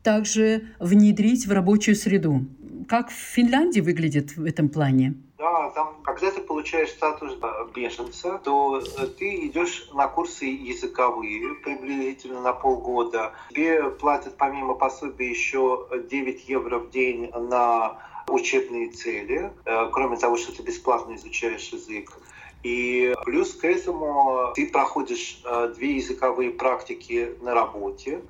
[0.02, 2.46] также внедрить в рабочую среду.
[2.87, 5.15] Как в Финляндии выглядит в этом плане?
[5.37, 7.37] Да, там, когда ты получаешь статус
[7.75, 13.33] беженца, то э, ты идешь на курсы языковые приблизительно на полгода.
[13.49, 20.37] Тебе платят помимо пособия еще 9 евро в день на учебные цели, э, кроме того,
[20.37, 22.17] что ты бесплатно изучаешь язык.
[22.63, 28.21] И плюс к этому ты проходишь э, две языковые практики на работе.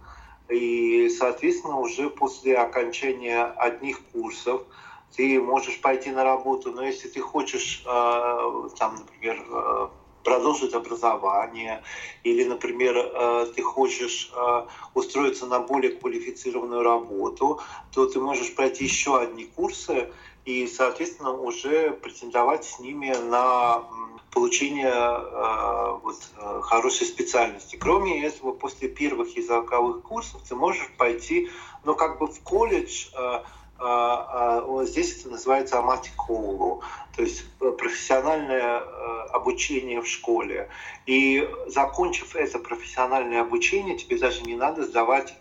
[0.49, 4.63] И, соответственно, уже после окончания одних курсов
[5.15, 9.87] ты можешь пойти на работу, но если ты хочешь, э, там, например, э,
[10.23, 11.83] продолжить образование,
[12.23, 14.31] или, например, э, ты хочешь
[14.93, 17.59] устроиться на более квалифицированную работу,
[17.91, 20.11] то ты можешь пройти еще одни курсы
[20.45, 23.83] и, соответственно, уже претендовать с ними на
[24.33, 27.75] получения э, вот, э, хорошей специальности.
[27.75, 31.49] Кроме этого, после первых языковых курсов ты можешь пойти,
[31.83, 33.41] ну, как бы в колледж, э,
[34.85, 36.83] здесь это называется аматиколу,
[37.15, 38.79] то есть профессиональное
[39.33, 40.69] обучение в школе.
[41.05, 45.33] И закончив это профессиональное обучение, тебе даже не надо сдавать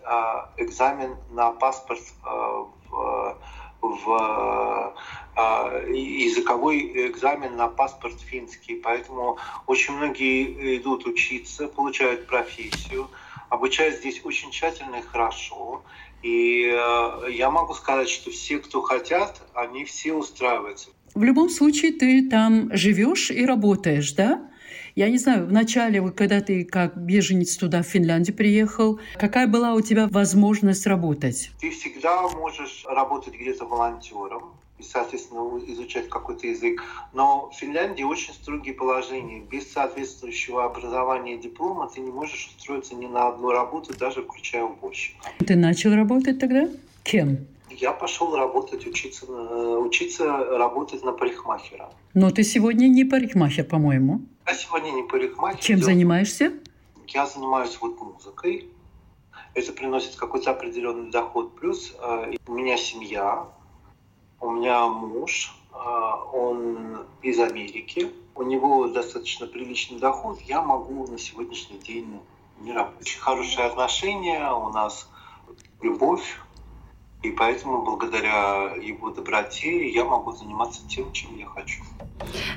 [0.56, 3.36] экзамен на паспорт в
[3.82, 4.94] в
[5.36, 8.76] языковой экзамен на паспорт финский.
[8.76, 13.08] Поэтому очень многие идут учиться, получают профессию,
[13.48, 15.82] обучают здесь очень тщательно и хорошо.
[16.22, 20.90] И э, я могу сказать, что все, кто хотят, они все устраиваются.
[21.14, 24.48] В любом случае ты там живешь и работаешь, да?
[24.94, 29.46] Я не знаю, в начале, вот когда ты как беженец туда, в Финляндию приехал, какая
[29.46, 31.50] была у тебя возможность работать?
[31.60, 36.82] Ты всегда можешь работать где-то волонтером, и, соответственно, изучать какой-то язык.
[37.12, 39.40] Но в Финляндии очень строгие положения.
[39.40, 44.64] Без соответствующего образования и диплома ты не можешь устроиться ни на одну работу, даже включая
[44.64, 45.28] уборщика.
[45.46, 46.68] Ты начал работать тогда?
[47.04, 47.46] Кем?
[47.70, 49.24] Я пошел работать, учиться,
[49.78, 51.90] учиться работать на парикмахера.
[52.12, 54.20] Но ты сегодня не парикмахер, по-моему.
[54.46, 55.60] Я сегодня не парикмахер.
[55.60, 55.94] Чем делаю...
[55.94, 56.52] занимаешься?
[57.06, 58.68] Я занимаюсь вот музыкой.
[59.54, 61.54] Это приносит какой-то определенный доход.
[61.58, 63.46] Плюс э, у меня семья,
[64.42, 65.54] у меня муж,
[66.32, 72.20] он из Америки, у него достаточно приличный доход, я могу на сегодняшний день
[72.60, 73.02] не работать.
[73.02, 75.08] Очень хорошие отношения, у нас
[75.80, 76.38] любовь,
[77.22, 81.82] и поэтому благодаря его доброте я могу заниматься тем, чем я хочу.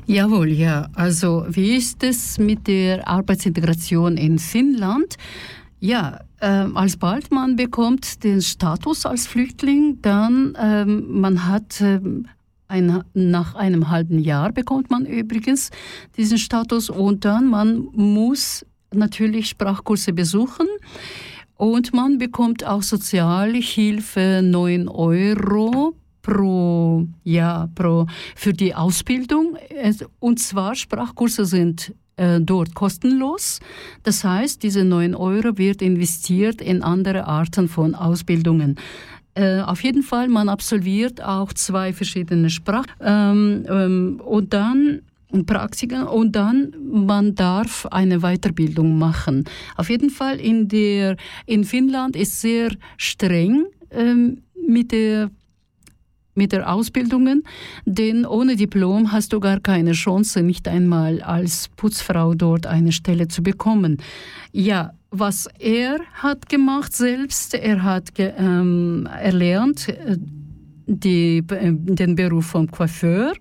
[0.08, 0.90] Jawohl, ja.
[0.96, 5.18] Also wie ist es mit der Arbeitsintegration in Finnland?
[5.86, 12.26] Ja, ähm, alsbald man bekommt den Status als Flüchtling, dann ähm, man hat ähm,
[12.68, 15.70] ein, nach einem halben Jahr bekommt man übrigens
[16.18, 18.66] diesen Status und dann man muss
[18.96, 20.66] natürlich Sprachkurse besuchen.
[21.54, 29.56] Und man bekommt auch Sozialhilfe 9 Euro pro Jahr pro, für die Ausbildung.
[30.18, 33.60] Und zwar Sprachkurse sind äh, dort kostenlos.
[34.04, 38.78] Das heißt, diese 9 Euro wird investiert in andere Arten von Ausbildungen.
[39.34, 45.02] Äh, auf jeden Fall, man absolviert auch zwei verschiedene Sprachen ähm, ähm, und dann
[45.44, 49.44] Praktiken und dann man darf eine Weiterbildung machen.
[49.76, 55.30] Auf jeden Fall in der in Finnland ist sehr streng ähm, mit der
[56.36, 57.44] mit der Ausbildungen,
[57.86, 63.28] denn ohne Diplom hast du gar keine Chance, nicht einmal als Putzfrau dort eine Stelle
[63.28, 63.98] zu bekommen.
[64.52, 70.18] Ja, was er hat gemacht selbst, er hat ähm, erlernt äh,
[70.88, 73.34] die, äh, den Beruf vom Coiffeur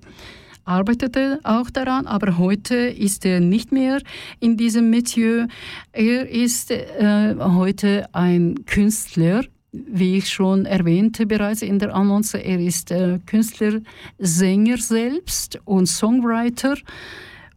[0.64, 4.00] arbeitete auch daran, aber heute ist er nicht mehr
[4.40, 5.48] in diesem Metier.
[5.92, 9.42] Er ist äh, heute ein Künstler,
[9.74, 12.34] wie ich schon erwähnte bereits in der Annonce.
[12.34, 13.80] Er ist äh, Künstler,
[14.18, 16.76] Sänger selbst und Songwriter.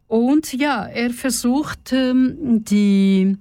[0.07, 3.37] Und ja, er versucht ähm, die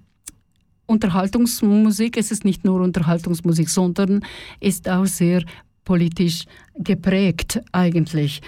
[0.86, 4.24] Unterhaltungsmusik, es ist nicht nur Unterhaltungsmusik, sondern
[4.60, 5.42] ist auch sehr
[5.84, 8.42] politisch geprägt eigentlich.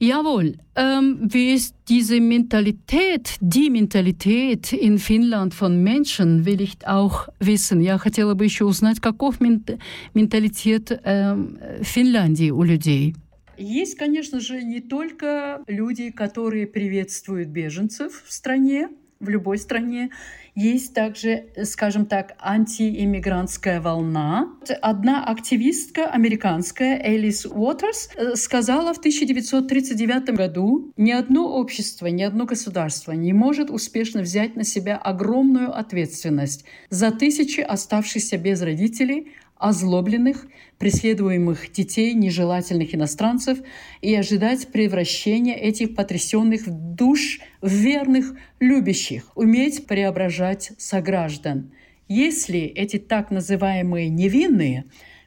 [0.00, 7.28] Jawohl, ähm, wie ist diese Mentalität, die Mentalität in Finnland von Menschen, will ich auch
[7.38, 7.80] wissen.
[7.80, 11.36] Я хотела бы еще узнать, каков менталитет э,
[11.82, 13.14] Финляндии у людей.
[13.56, 18.88] Есть, конечно же, не только люди, которые приветствуют беженцев в стране,
[19.20, 20.10] в любой стране.
[20.54, 24.50] Есть также, скажем так, антииммигрантская волна.
[24.82, 32.44] Одна активистка американская, Элис Уотерс, э, сказала в 1939 году, ни одно общество, ни одно
[32.44, 39.32] государство не может успешно взять на себя огромную ответственность за тысячи оставшихся без родителей,
[39.64, 40.46] озлобленных,
[40.78, 43.58] преследуемых детей, нежелательных иностранцев
[44.02, 51.72] и ожидать превращения этих потрясенных в душ в верных, любящих, уметь преображать сограждан.
[52.08, 54.84] Если эти так называемые невинные,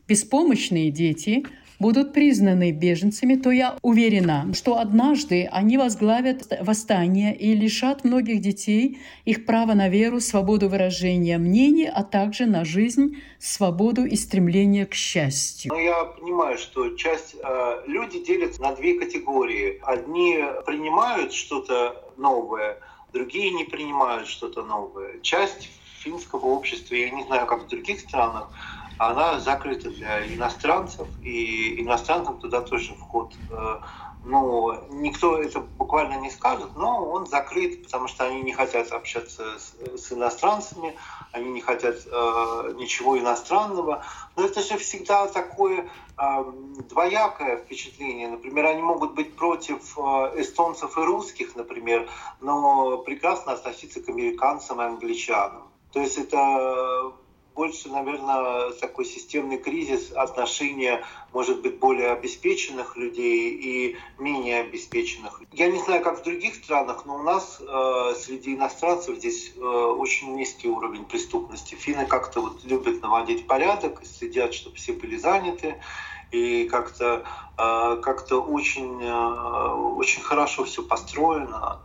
[0.08, 1.44] беспомощные дети–
[1.80, 9.00] будут признаны беженцами, то я уверена, что однажды они возглавят восстание и лишат многих детей
[9.26, 14.94] их права на веру, свободу выражения мнений, а также на жизнь, свободу и стремление к
[14.94, 15.72] счастью.
[15.74, 19.80] Ну, я понимаю, что часть э, люди делятся на две категории.
[19.84, 22.78] Одни принимают что-то новое,
[23.14, 25.20] другие не принимают что-то новое.
[25.22, 25.70] Часть
[26.00, 28.50] финского общества, я не знаю, как в других странах,
[28.98, 33.34] она закрыта для иностранцев, и иностранцам туда тоже вход.
[33.52, 33.80] Э,
[34.28, 39.58] ну, никто это буквально не скажет, но он закрыт, потому что они не хотят общаться
[39.58, 40.98] с, с иностранцами,
[41.32, 44.04] они не хотят э, ничего иностранного.
[44.36, 46.52] Но это же всегда такое э,
[46.90, 48.28] двоякое впечатление.
[48.28, 50.02] Например, они могут быть против э,
[50.42, 52.10] эстонцев и русских, например,
[52.42, 55.70] но прекрасно относиться к американцам и англичанам.
[55.94, 57.14] То есть это
[57.58, 61.04] больше, наверное, такой системный кризис отношения,
[61.34, 65.42] может быть, более обеспеченных людей и менее обеспеченных.
[65.52, 69.60] Я не знаю, как в других странах, но у нас э, среди иностранцев здесь э,
[69.60, 71.74] очень низкий уровень преступности.
[71.74, 75.82] Финны как-то вот любят наводить порядок, следят, чтобы все были заняты
[76.30, 77.24] и как-то
[77.58, 81.80] э, как-то очень э, очень хорошо все построено.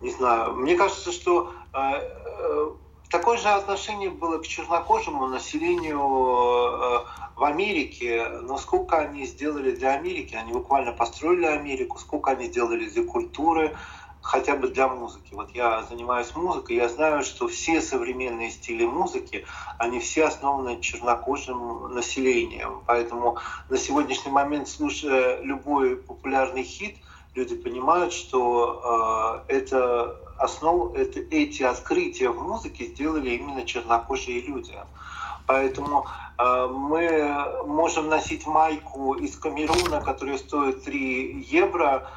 [0.00, 2.70] Не знаю, мне кажется, что э, э
[3.10, 7.04] Такое же отношение было к чернокожему населению э,
[7.36, 8.28] в Америке.
[8.42, 13.74] Но сколько они сделали для Америки, они буквально построили Америку, сколько они сделали для культуры,
[14.20, 15.32] хотя бы для музыки.
[15.32, 19.46] Вот я занимаюсь музыкой, я знаю, что все современные стили музыки,
[19.78, 22.82] они все основаны чернокожим населением.
[22.86, 23.38] Поэтому
[23.70, 26.96] на сегодняшний момент, слушая любой популярный хит,
[27.34, 34.74] люди понимают, что э, это основу, это, эти открытия в музыке сделали именно чернокожие люди.
[35.46, 36.06] Поэтому
[36.38, 37.34] Мы
[37.66, 42.08] можем носить майку из Камеруна, которая стоит 3 евро,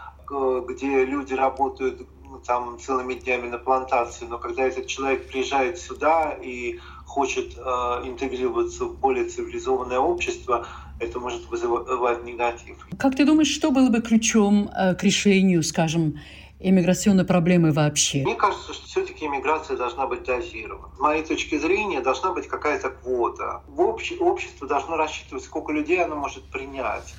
[0.68, 6.38] где люди работают ну, там целыми днями на плантации, но когда этот человек приезжает сюда
[6.42, 7.62] и хочет э,
[8.06, 10.66] интегрироваться в более цивилизованное общество,
[11.00, 12.78] это может вызывать негатив.
[12.98, 16.20] Как ты думаешь, что было бы ключом э, к решению, скажем,
[16.62, 18.24] иммиграционной проблемы вообще?
[18.24, 20.90] Мне кажется, что все-таки иммиграция должна быть дозирована.
[20.96, 23.64] С моей точки зрения, должна быть какая-то квота.
[23.68, 24.16] В обще...
[24.18, 27.14] Общество должно рассчитывать, сколько людей оно может принять.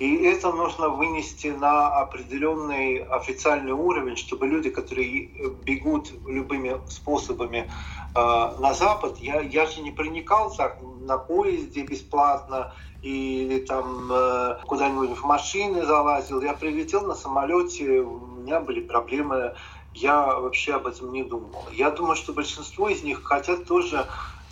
[0.00, 5.26] И это нужно вынести на определенный официальный уровень, чтобы люди, которые
[5.62, 7.68] бегут любыми способами
[8.14, 12.72] э, на Запад, я, я же не проникал так на поезде бесплатно
[13.02, 16.40] или там э, куда-нибудь в машины залазил.
[16.40, 19.54] Я прилетел на самолете, у меня были проблемы,
[19.92, 21.66] я вообще об этом не думал.
[21.72, 24.06] Я думаю, что большинство из них хотят тоже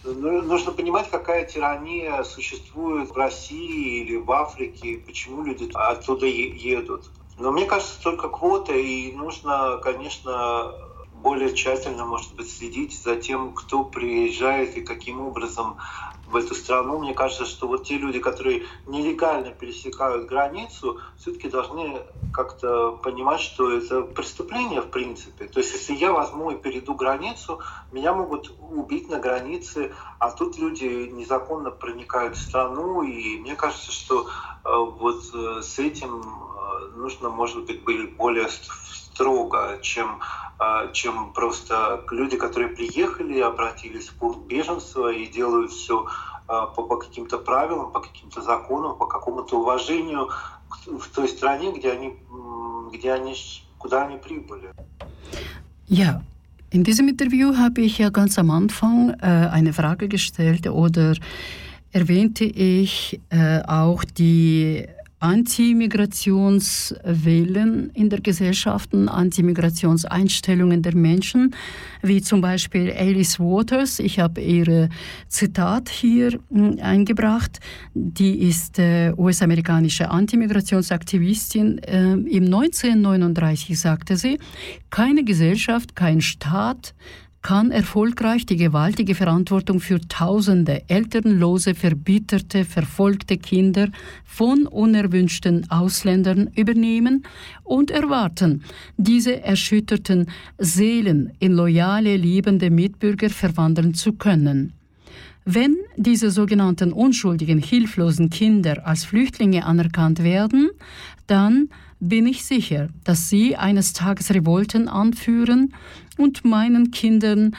[0.04, 7.10] нужно понимать, какая тирания существует в России или в Африке, почему люди оттуда едут.
[7.36, 10.72] Но мне кажется, только квота, и нужно, конечно,
[11.12, 15.78] более тщательно, может быть, следить за тем, кто приезжает и каким образом
[16.30, 16.98] в эту страну.
[16.98, 22.02] Мне кажется, что вот те люди, которые нелегально пересекают границу, все-таки должны
[22.32, 25.46] как-то понимать, что это преступление в принципе.
[25.46, 27.60] То есть если я возьму и перейду границу,
[27.92, 33.92] меня могут убить на границе, а тут люди незаконно проникают в страну, и мне кажется,
[33.92, 34.70] что э,
[35.00, 40.20] вот э, с этим э, нужно, может быть, быть более строго, чем,
[40.92, 46.06] чем просто люди, которые приехали, обратились в пункт беженства и делают все
[46.46, 50.30] по, по каким-то правилам, по каким-то законам, по какому-то уважению
[50.86, 52.16] в той стране, где они,
[52.92, 53.34] где они,
[53.78, 54.72] куда они прибыли.
[55.88, 56.22] Ja,
[56.70, 61.14] in diesem Interview habe ich ja ganz am Anfang äh, eine Frage gestellt oder
[61.92, 64.86] erwähnte ich äh, auch die
[65.20, 71.56] Anti-Migrationswellen in der Gesellschaft, Anti-Migrationseinstellungen der Menschen,
[72.02, 73.98] wie zum Beispiel Alice Waters.
[73.98, 74.88] Ich habe ihre
[75.26, 77.58] Zitat hier hm, eingebracht.
[77.94, 81.78] Die ist äh, US-amerikanische Anti-Migrationsaktivistin.
[81.78, 84.38] Äh, Im 1939 sagte sie,
[84.90, 86.94] keine Gesellschaft, kein Staat,
[87.42, 93.88] kann erfolgreich die gewaltige Verantwortung für tausende elternlose, verbitterte, verfolgte Kinder
[94.24, 97.22] von unerwünschten Ausländern übernehmen
[97.62, 98.64] und erwarten,
[98.96, 100.26] diese erschütterten
[100.58, 104.72] Seelen in loyale, liebende Mitbürger verwandeln zu können.
[105.44, 110.68] Wenn diese sogenannten unschuldigen, hilflosen Kinder als Flüchtlinge anerkannt werden,
[111.26, 111.70] dann
[112.00, 115.74] bin ich sicher, dass sie eines Tages Revolten anführen
[116.18, 117.56] und meinen Kindern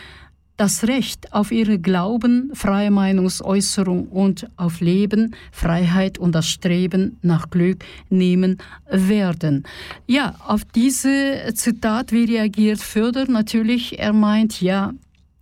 [0.60, 7.50] das Recht auf ihre Glauben, freie Meinungsäußerung und auf Leben, Freiheit und das Streben nach
[7.50, 8.58] Glück nehmen
[8.90, 9.64] werden.
[10.06, 13.26] Ja, auf diese Zitat, wie reagiert Föder?
[13.32, 14.92] Natürlich, er meint, ja,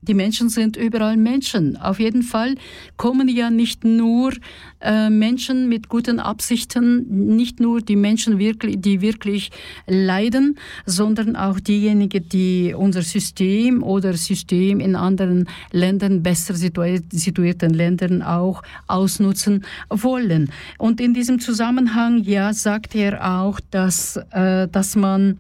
[0.08, 1.78] die Menschen sind überall Menschen.
[1.78, 2.56] Auf jeden Fall
[2.96, 4.32] kommen ja nicht nur
[4.80, 9.52] äh, Menschen mit guten Absichten, nicht nur die Menschen, wirklich, die wirklich
[9.86, 18.22] leiden, sondern auch diejenigen, die unser System oder System in anderen Ländern, besser situierten Ländern
[18.22, 20.52] auch ausnutzen wollen.
[20.78, 25.40] Und in diesem Zusammenhang, ja, sagt er auch, dass, äh, dass man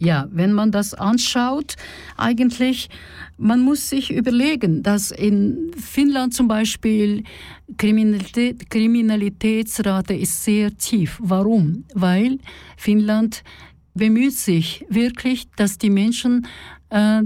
[0.00, 1.76] ja, wenn man das anschaut,
[2.16, 2.88] eigentlich,
[3.40, 7.24] man muss sich überlegen, dass in Finnland zum Beispiel
[7.78, 11.18] Kriminalität, Kriminalitätsrate ist sehr tief.
[11.22, 11.84] Warum?
[11.94, 12.38] Weil
[12.76, 13.42] Finnland
[13.94, 16.46] bemüht sich wirklich, dass die Menschen
[16.90, 17.22] äh,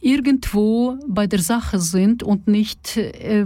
[0.00, 3.44] irgendwo bei der Sache sind und nicht äh,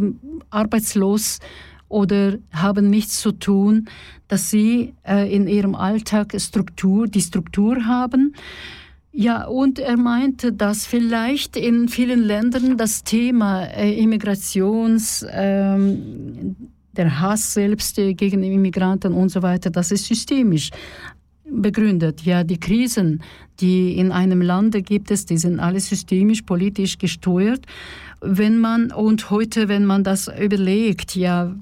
[0.50, 1.40] arbeitslos
[1.88, 3.88] oder haben nichts zu tun,
[4.28, 8.34] dass sie äh, in ihrem Alltag Struktur, die Struktur haben.
[9.14, 16.56] Ja, und er meinte, dass vielleicht in vielen Ländern das Thema äh, Immigrations, ähm,
[16.96, 20.70] der Hass selbst äh, gegen Immigranten und so weiter, das ist systemisch
[21.44, 22.22] begründet.
[22.22, 23.22] Ja, die Krisen,
[23.60, 27.66] die in einem Lande gibt es, die sind alle systemisch, politisch gesteuert.
[28.22, 31.54] Wenn man, und heute, wenn man das überlegt, ja,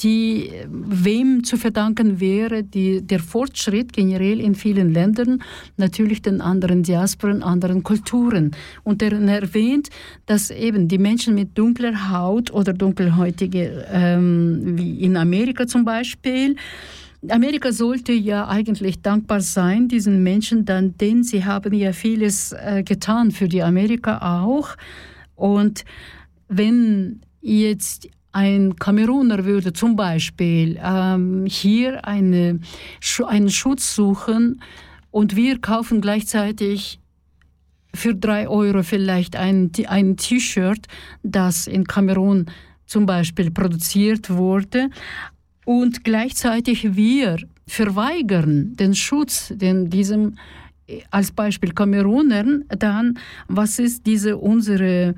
[0.00, 5.42] die wem zu verdanken wäre die, der Fortschritt generell in vielen Ländern,
[5.76, 8.50] natürlich den anderen Diasporen, anderen Kulturen.
[8.82, 9.90] Und er erwähnt,
[10.26, 16.56] dass eben die Menschen mit dunkler Haut oder dunkelhäutige, ähm, wie in Amerika zum Beispiel,
[17.30, 22.82] Amerika sollte ja eigentlich dankbar sein, diesen Menschen, dann, denn sie haben ja vieles äh,
[22.84, 24.76] getan für die Amerika auch.
[25.34, 25.84] Und
[26.48, 32.58] wenn jetzt ein Kameruner würde zum Beispiel ähm, hier eine,
[33.26, 34.60] einen Schutz suchen
[35.12, 36.98] und wir kaufen gleichzeitig
[37.94, 40.88] für drei Euro vielleicht ein, ein T-Shirt,
[41.22, 42.46] das in Kamerun
[42.86, 44.90] zum Beispiel produziert wurde.
[45.64, 50.36] Und gleichzeitig wir verweigern den Schutz, den diesem
[51.10, 53.18] als Beispiel Kamerunern, dann
[53.48, 55.14] was ist diese unsere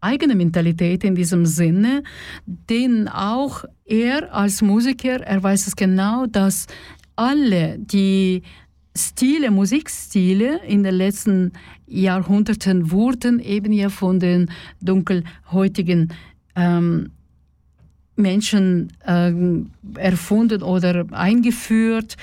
[0.00, 2.02] eigene Mentalität in diesem Sinne,
[2.46, 6.66] den auch er als Musiker, er weiß es genau, dass
[7.16, 8.42] alle die
[8.96, 11.52] Stile, Musikstile in den letzten
[11.86, 16.12] Jahrhunderten wurden eben ja von den dunkelhäutigen
[16.56, 17.12] ähm,
[18.16, 19.32] Menschen äh,
[19.98, 22.16] erfunden oder eingeführt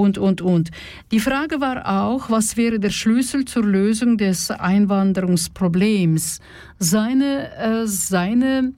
[0.00, 0.70] und, und, und.
[1.12, 6.40] Die Frage war auch, was wäre der Schlüssel zur Lösung des Einwanderungsproblems?
[6.78, 8.72] Seine, äh, seine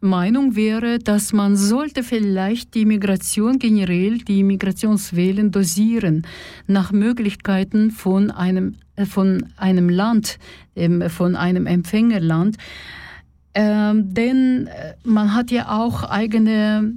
[0.00, 6.26] Meinung wäre, dass man sollte vielleicht die Migration generell, die Migrationswellen dosieren
[6.66, 10.38] nach Möglichkeiten von einem, äh, von einem Land,
[10.74, 12.56] ähm, von einem Empfängerland.
[13.54, 16.94] Ähm, denn äh, man hat ja auch eigene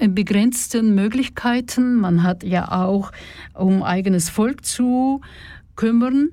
[0.00, 1.96] begrenzten Möglichkeiten.
[1.96, 3.12] Man hat ja auch
[3.54, 5.20] um eigenes Volk zu
[5.74, 6.30] kümmern.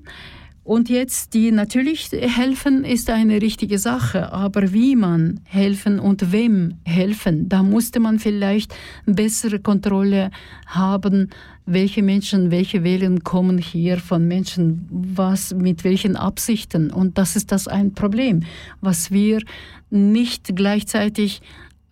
[0.64, 6.78] Und jetzt die natürlich helfen ist eine richtige Sache, aber wie man helfen und wem
[6.86, 8.74] helfen, da musste man vielleicht
[9.04, 10.30] bessere Kontrolle
[10.66, 11.28] haben,
[11.66, 16.90] welche Menschen, welche Wählen kommen hier von Menschen, was mit welchen Absichten.
[16.90, 18.44] Und das ist das ein Problem,
[18.80, 19.42] was wir
[19.90, 21.42] nicht gleichzeitig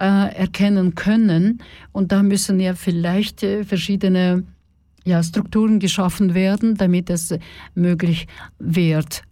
[0.02, 1.62] äh, erkennen können.
[1.92, 4.42] Und da müssen ja vielleicht äh, verschiedene
[5.04, 7.34] ja, Strukturen geschaffen werden, damit es
[7.74, 8.26] möglich
[8.58, 9.22] wird.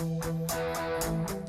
[0.00, 1.41] Musik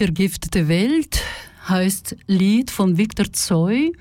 [0.00, 1.22] vergiftete Welt
[1.68, 3.92] heißt Lied von Viktor Zoy.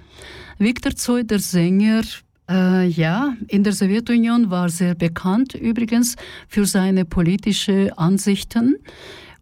[0.57, 2.01] Viktor Zoy, der Sänger,
[2.49, 6.15] äh, ja, in der Sowjetunion war sehr bekannt übrigens
[6.47, 8.78] für seine politischen Ansichten,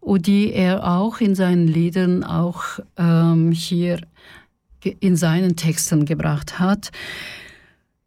[0.04, 2.62] die er auch in seinen Liedern auch
[2.96, 4.00] ähm, hier
[5.00, 6.90] in seinen Texten gebracht hat.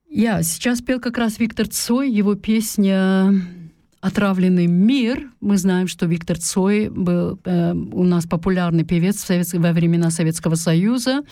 [0.09, 3.34] Я, сейчас пел как раз Виктор Цой, его песня
[4.03, 5.30] «Отравленный мир».
[5.40, 11.22] Мы знаем, что Виктор Цой был э, у нас популярный певец во времена Советского Союза,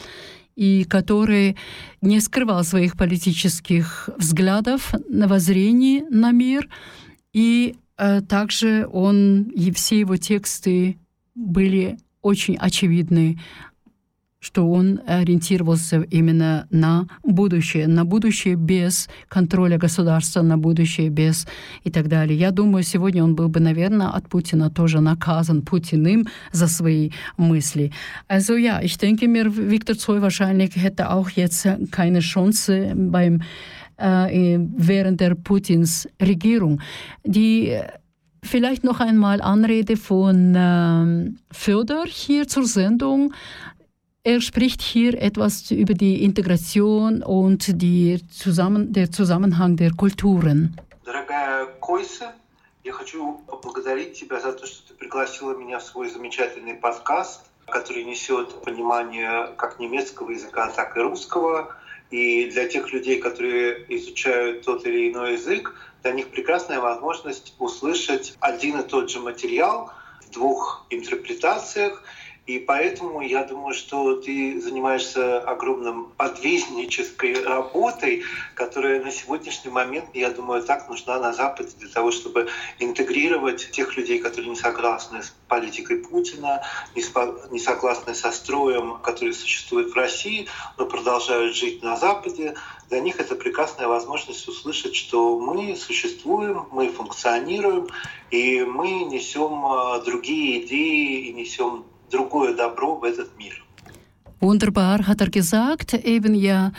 [0.55, 1.57] и который
[2.01, 6.69] не скрывал своих политических взглядов на воззрение на мир.
[7.33, 10.97] И э, также он, и все его тексты
[11.35, 13.41] были очень очевидны
[14.41, 21.47] что он ориентировался именно на будущее, на будущее без контроля государства, на будущее без
[21.85, 22.39] и так далее.
[22.39, 27.93] Я думаю, сегодня он был бы, наверное, от Путина тоже наказан Putinim за свои мысли.
[28.29, 33.43] Also ja, ich denke mir, Viktor Zoy wahrscheinlich hätte auch jetzt keine Chance beim
[33.99, 36.81] äh, während der Putins Regierung.
[37.25, 37.79] Die
[38.43, 43.35] Vielleicht noch einmal Anrede von äh, Föder hier zur Sendung.
[44.23, 50.77] Er spricht hier etwas über die Integration und die Zusammen der Zusammenhang der Kulturen.
[52.85, 58.05] Я хочу поблагодарить тебя за то, что ты пригласила меня в свой замечательный подкаст, который
[58.05, 61.75] несет понимание как немецкого языка, так и русского.
[62.11, 68.37] И для тех людей, которые изучают тот или иной язык, для них прекрасная возможность услышать
[68.41, 69.91] один и тот же материал
[70.27, 72.03] в двух интерпретациях–
[72.51, 78.25] и поэтому я думаю, что ты занимаешься огромным подвижнической работой,
[78.57, 82.49] которая на сегодняшний момент, я думаю, так нужна на Западе для того, чтобы
[82.81, 86.63] интегрировать тех людей, которые не согласны с политикой Путина,
[86.97, 92.57] не согласны со строем, который существует в России, но продолжают жить на Западе.
[92.89, 97.87] Для них это прекрасная возможность услышать, что мы существуем, мы функционируем,
[98.33, 103.62] и мы несем а, другие идеи и несем другое добро в этот мир.
[104.42, 106.72] Wunderbar hat er gesagt, eben ja,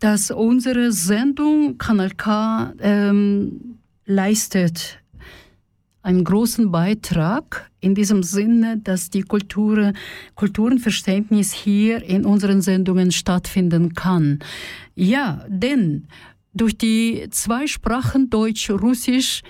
[0.00, 4.98] dass unsere Sendung Kanal K ähm, leistet
[6.02, 9.92] einen großen Beitrag in diesem Sinne, dass die Kultur,
[10.34, 14.40] Kulturenverständnis hier in unseren Sendungen stattfinden kann.
[14.94, 16.08] Ja, denn
[16.54, 19.42] durch die zwei Sprachen Deutsch, Russisch,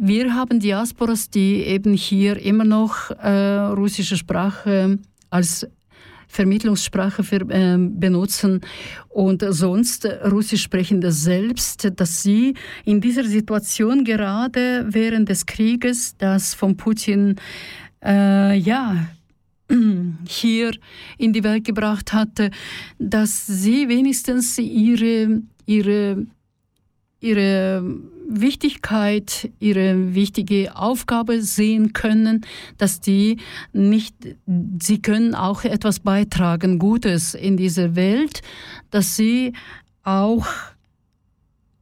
[0.00, 4.98] wir haben Diasporas, die eben hier immer noch äh, russische Sprache
[5.30, 5.66] als
[6.28, 8.60] Vermittlungssprache für, äh, benutzen.
[9.08, 16.54] Und sonst Russisch sprechende selbst, dass sie in dieser Situation gerade während des Krieges, das
[16.54, 17.36] von Putin
[18.04, 19.08] äh, ja
[20.28, 20.72] hier
[21.16, 22.50] in die Welt gebracht hatte,
[22.98, 26.26] dass sie wenigstens ihre ihre
[27.20, 27.82] ihre
[28.28, 32.44] Wichtigkeit, ihre wichtige Aufgabe sehen können,
[32.76, 33.38] dass die
[33.72, 34.14] nicht,
[34.80, 38.42] sie können auch etwas beitragen, Gutes in dieser Welt,
[38.90, 39.54] dass sie
[40.04, 40.46] auch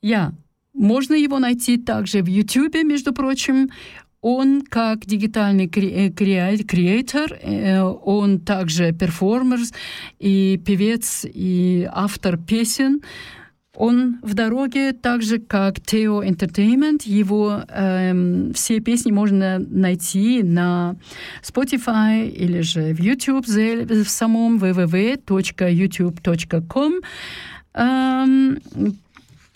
[0.00, 0.32] Ja,
[0.78, 3.70] Можно его найти также в YouTube, между прочим.
[4.20, 9.58] Он как дигитальный э, креатор, э, он также перформер
[10.20, 13.02] и певец, и автор песен.
[13.74, 17.02] Он в дороге, так же как Theo Entertainment.
[17.04, 20.96] Его эм, все песни можно найти на
[21.42, 26.94] Spotify или же в YouTube в самом www.youtube.com.
[27.74, 28.58] Эм,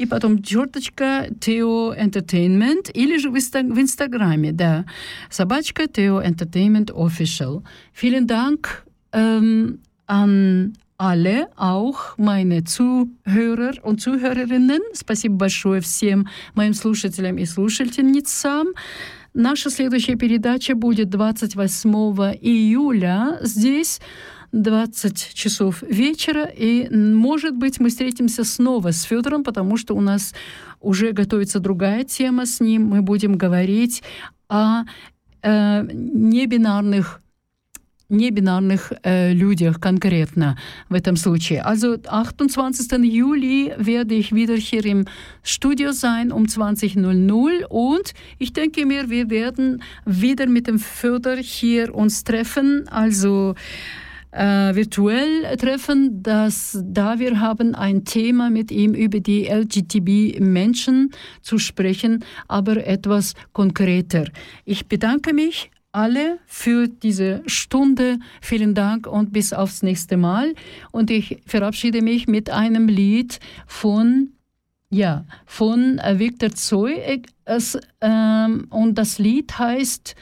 [0.03, 4.85] и потом черточка Theo Entertainment, или же в, Инстаграме, да,
[5.31, 7.63] собачка Theo Entertainment Official.
[7.95, 14.81] Vielen Dank ähm, an alle, auch meine Zuhörer und Zuhörerinnen.
[14.93, 18.69] Спасибо большое всем моим слушателям и слушательницам.
[19.35, 21.91] Наша следующая передача будет 28
[22.41, 24.01] июля здесь
[24.53, 30.35] 20 часов вечера, и, может быть, мы встретимся снова с Федором, потому что у нас
[30.81, 32.85] уже готовится другая тема с ним.
[32.87, 34.03] Мы будем говорить
[34.49, 34.85] о
[35.43, 37.23] э, небинарных
[38.13, 40.59] небинарных äh, людях конкретно
[40.91, 41.63] в этом случае.
[41.63, 43.03] Also 28.
[43.05, 45.07] Juli werde ich wieder hier im
[45.43, 51.95] Studio sein um 20.00 und ich denke mir, wir werden wieder mit dem Förder hier
[51.95, 52.87] uns treffen.
[52.89, 53.55] Also
[54.33, 61.11] äh, virtuell treffen, dass da wir haben ein Thema mit ihm über die LGTB-Menschen
[61.43, 64.25] zu sprechen, aber etwas konkreter.
[64.65, 68.19] Ich bedanke mich alle für diese Stunde.
[68.41, 70.55] Vielen Dank und bis aufs nächste Mal.
[70.91, 74.31] Und ich verabschiede mich mit einem Lied von
[74.89, 77.23] ja, von äh, Victor Zoy.
[77.47, 80.15] Es, ähm, und das Lied heißt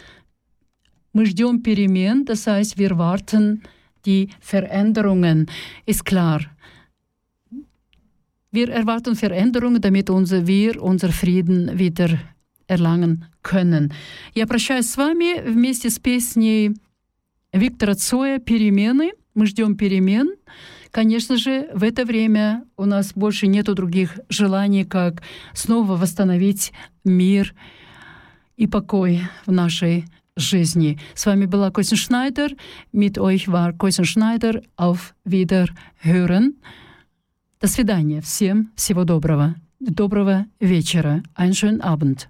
[1.12, 3.62] Mujdion Perimin, das heißt, wir warten
[4.07, 5.46] die Veränderungen,
[5.86, 6.40] ist klar.
[8.53, 12.18] Wir erwarten Veränderungen, damit unser, wir unser Frieden wieder
[12.66, 13.92] erlangen können.
[14.34, 16.76] Я прощаюсь с вами вместе с песней
[17.53, 19.12] Виктора Цоя «Перемены».
[19.34, 20.34] Мы ждем перемен.
[20.90, 25.22] Конечно же, в это время у нас больше нет других желаний, как
[25.55, 26.72] снова восстановить
[27.05, 27.55] мир
[28.57, 30.99] и покой в нашей жизни.
[31.13, 32.55] С вами была Косин Шнайдер.
[32.93, 34.63] Mit euch war Косин Шнайдер.
[34.77, 36.55] Auf Wiederhören.
[37.61, 38.21] До свидания.
[38.21, 39.55] Всем всего доброго.
[39.79, 41.23] Доброго вечера.
[41.36, 42.29] Einen schönen Abend.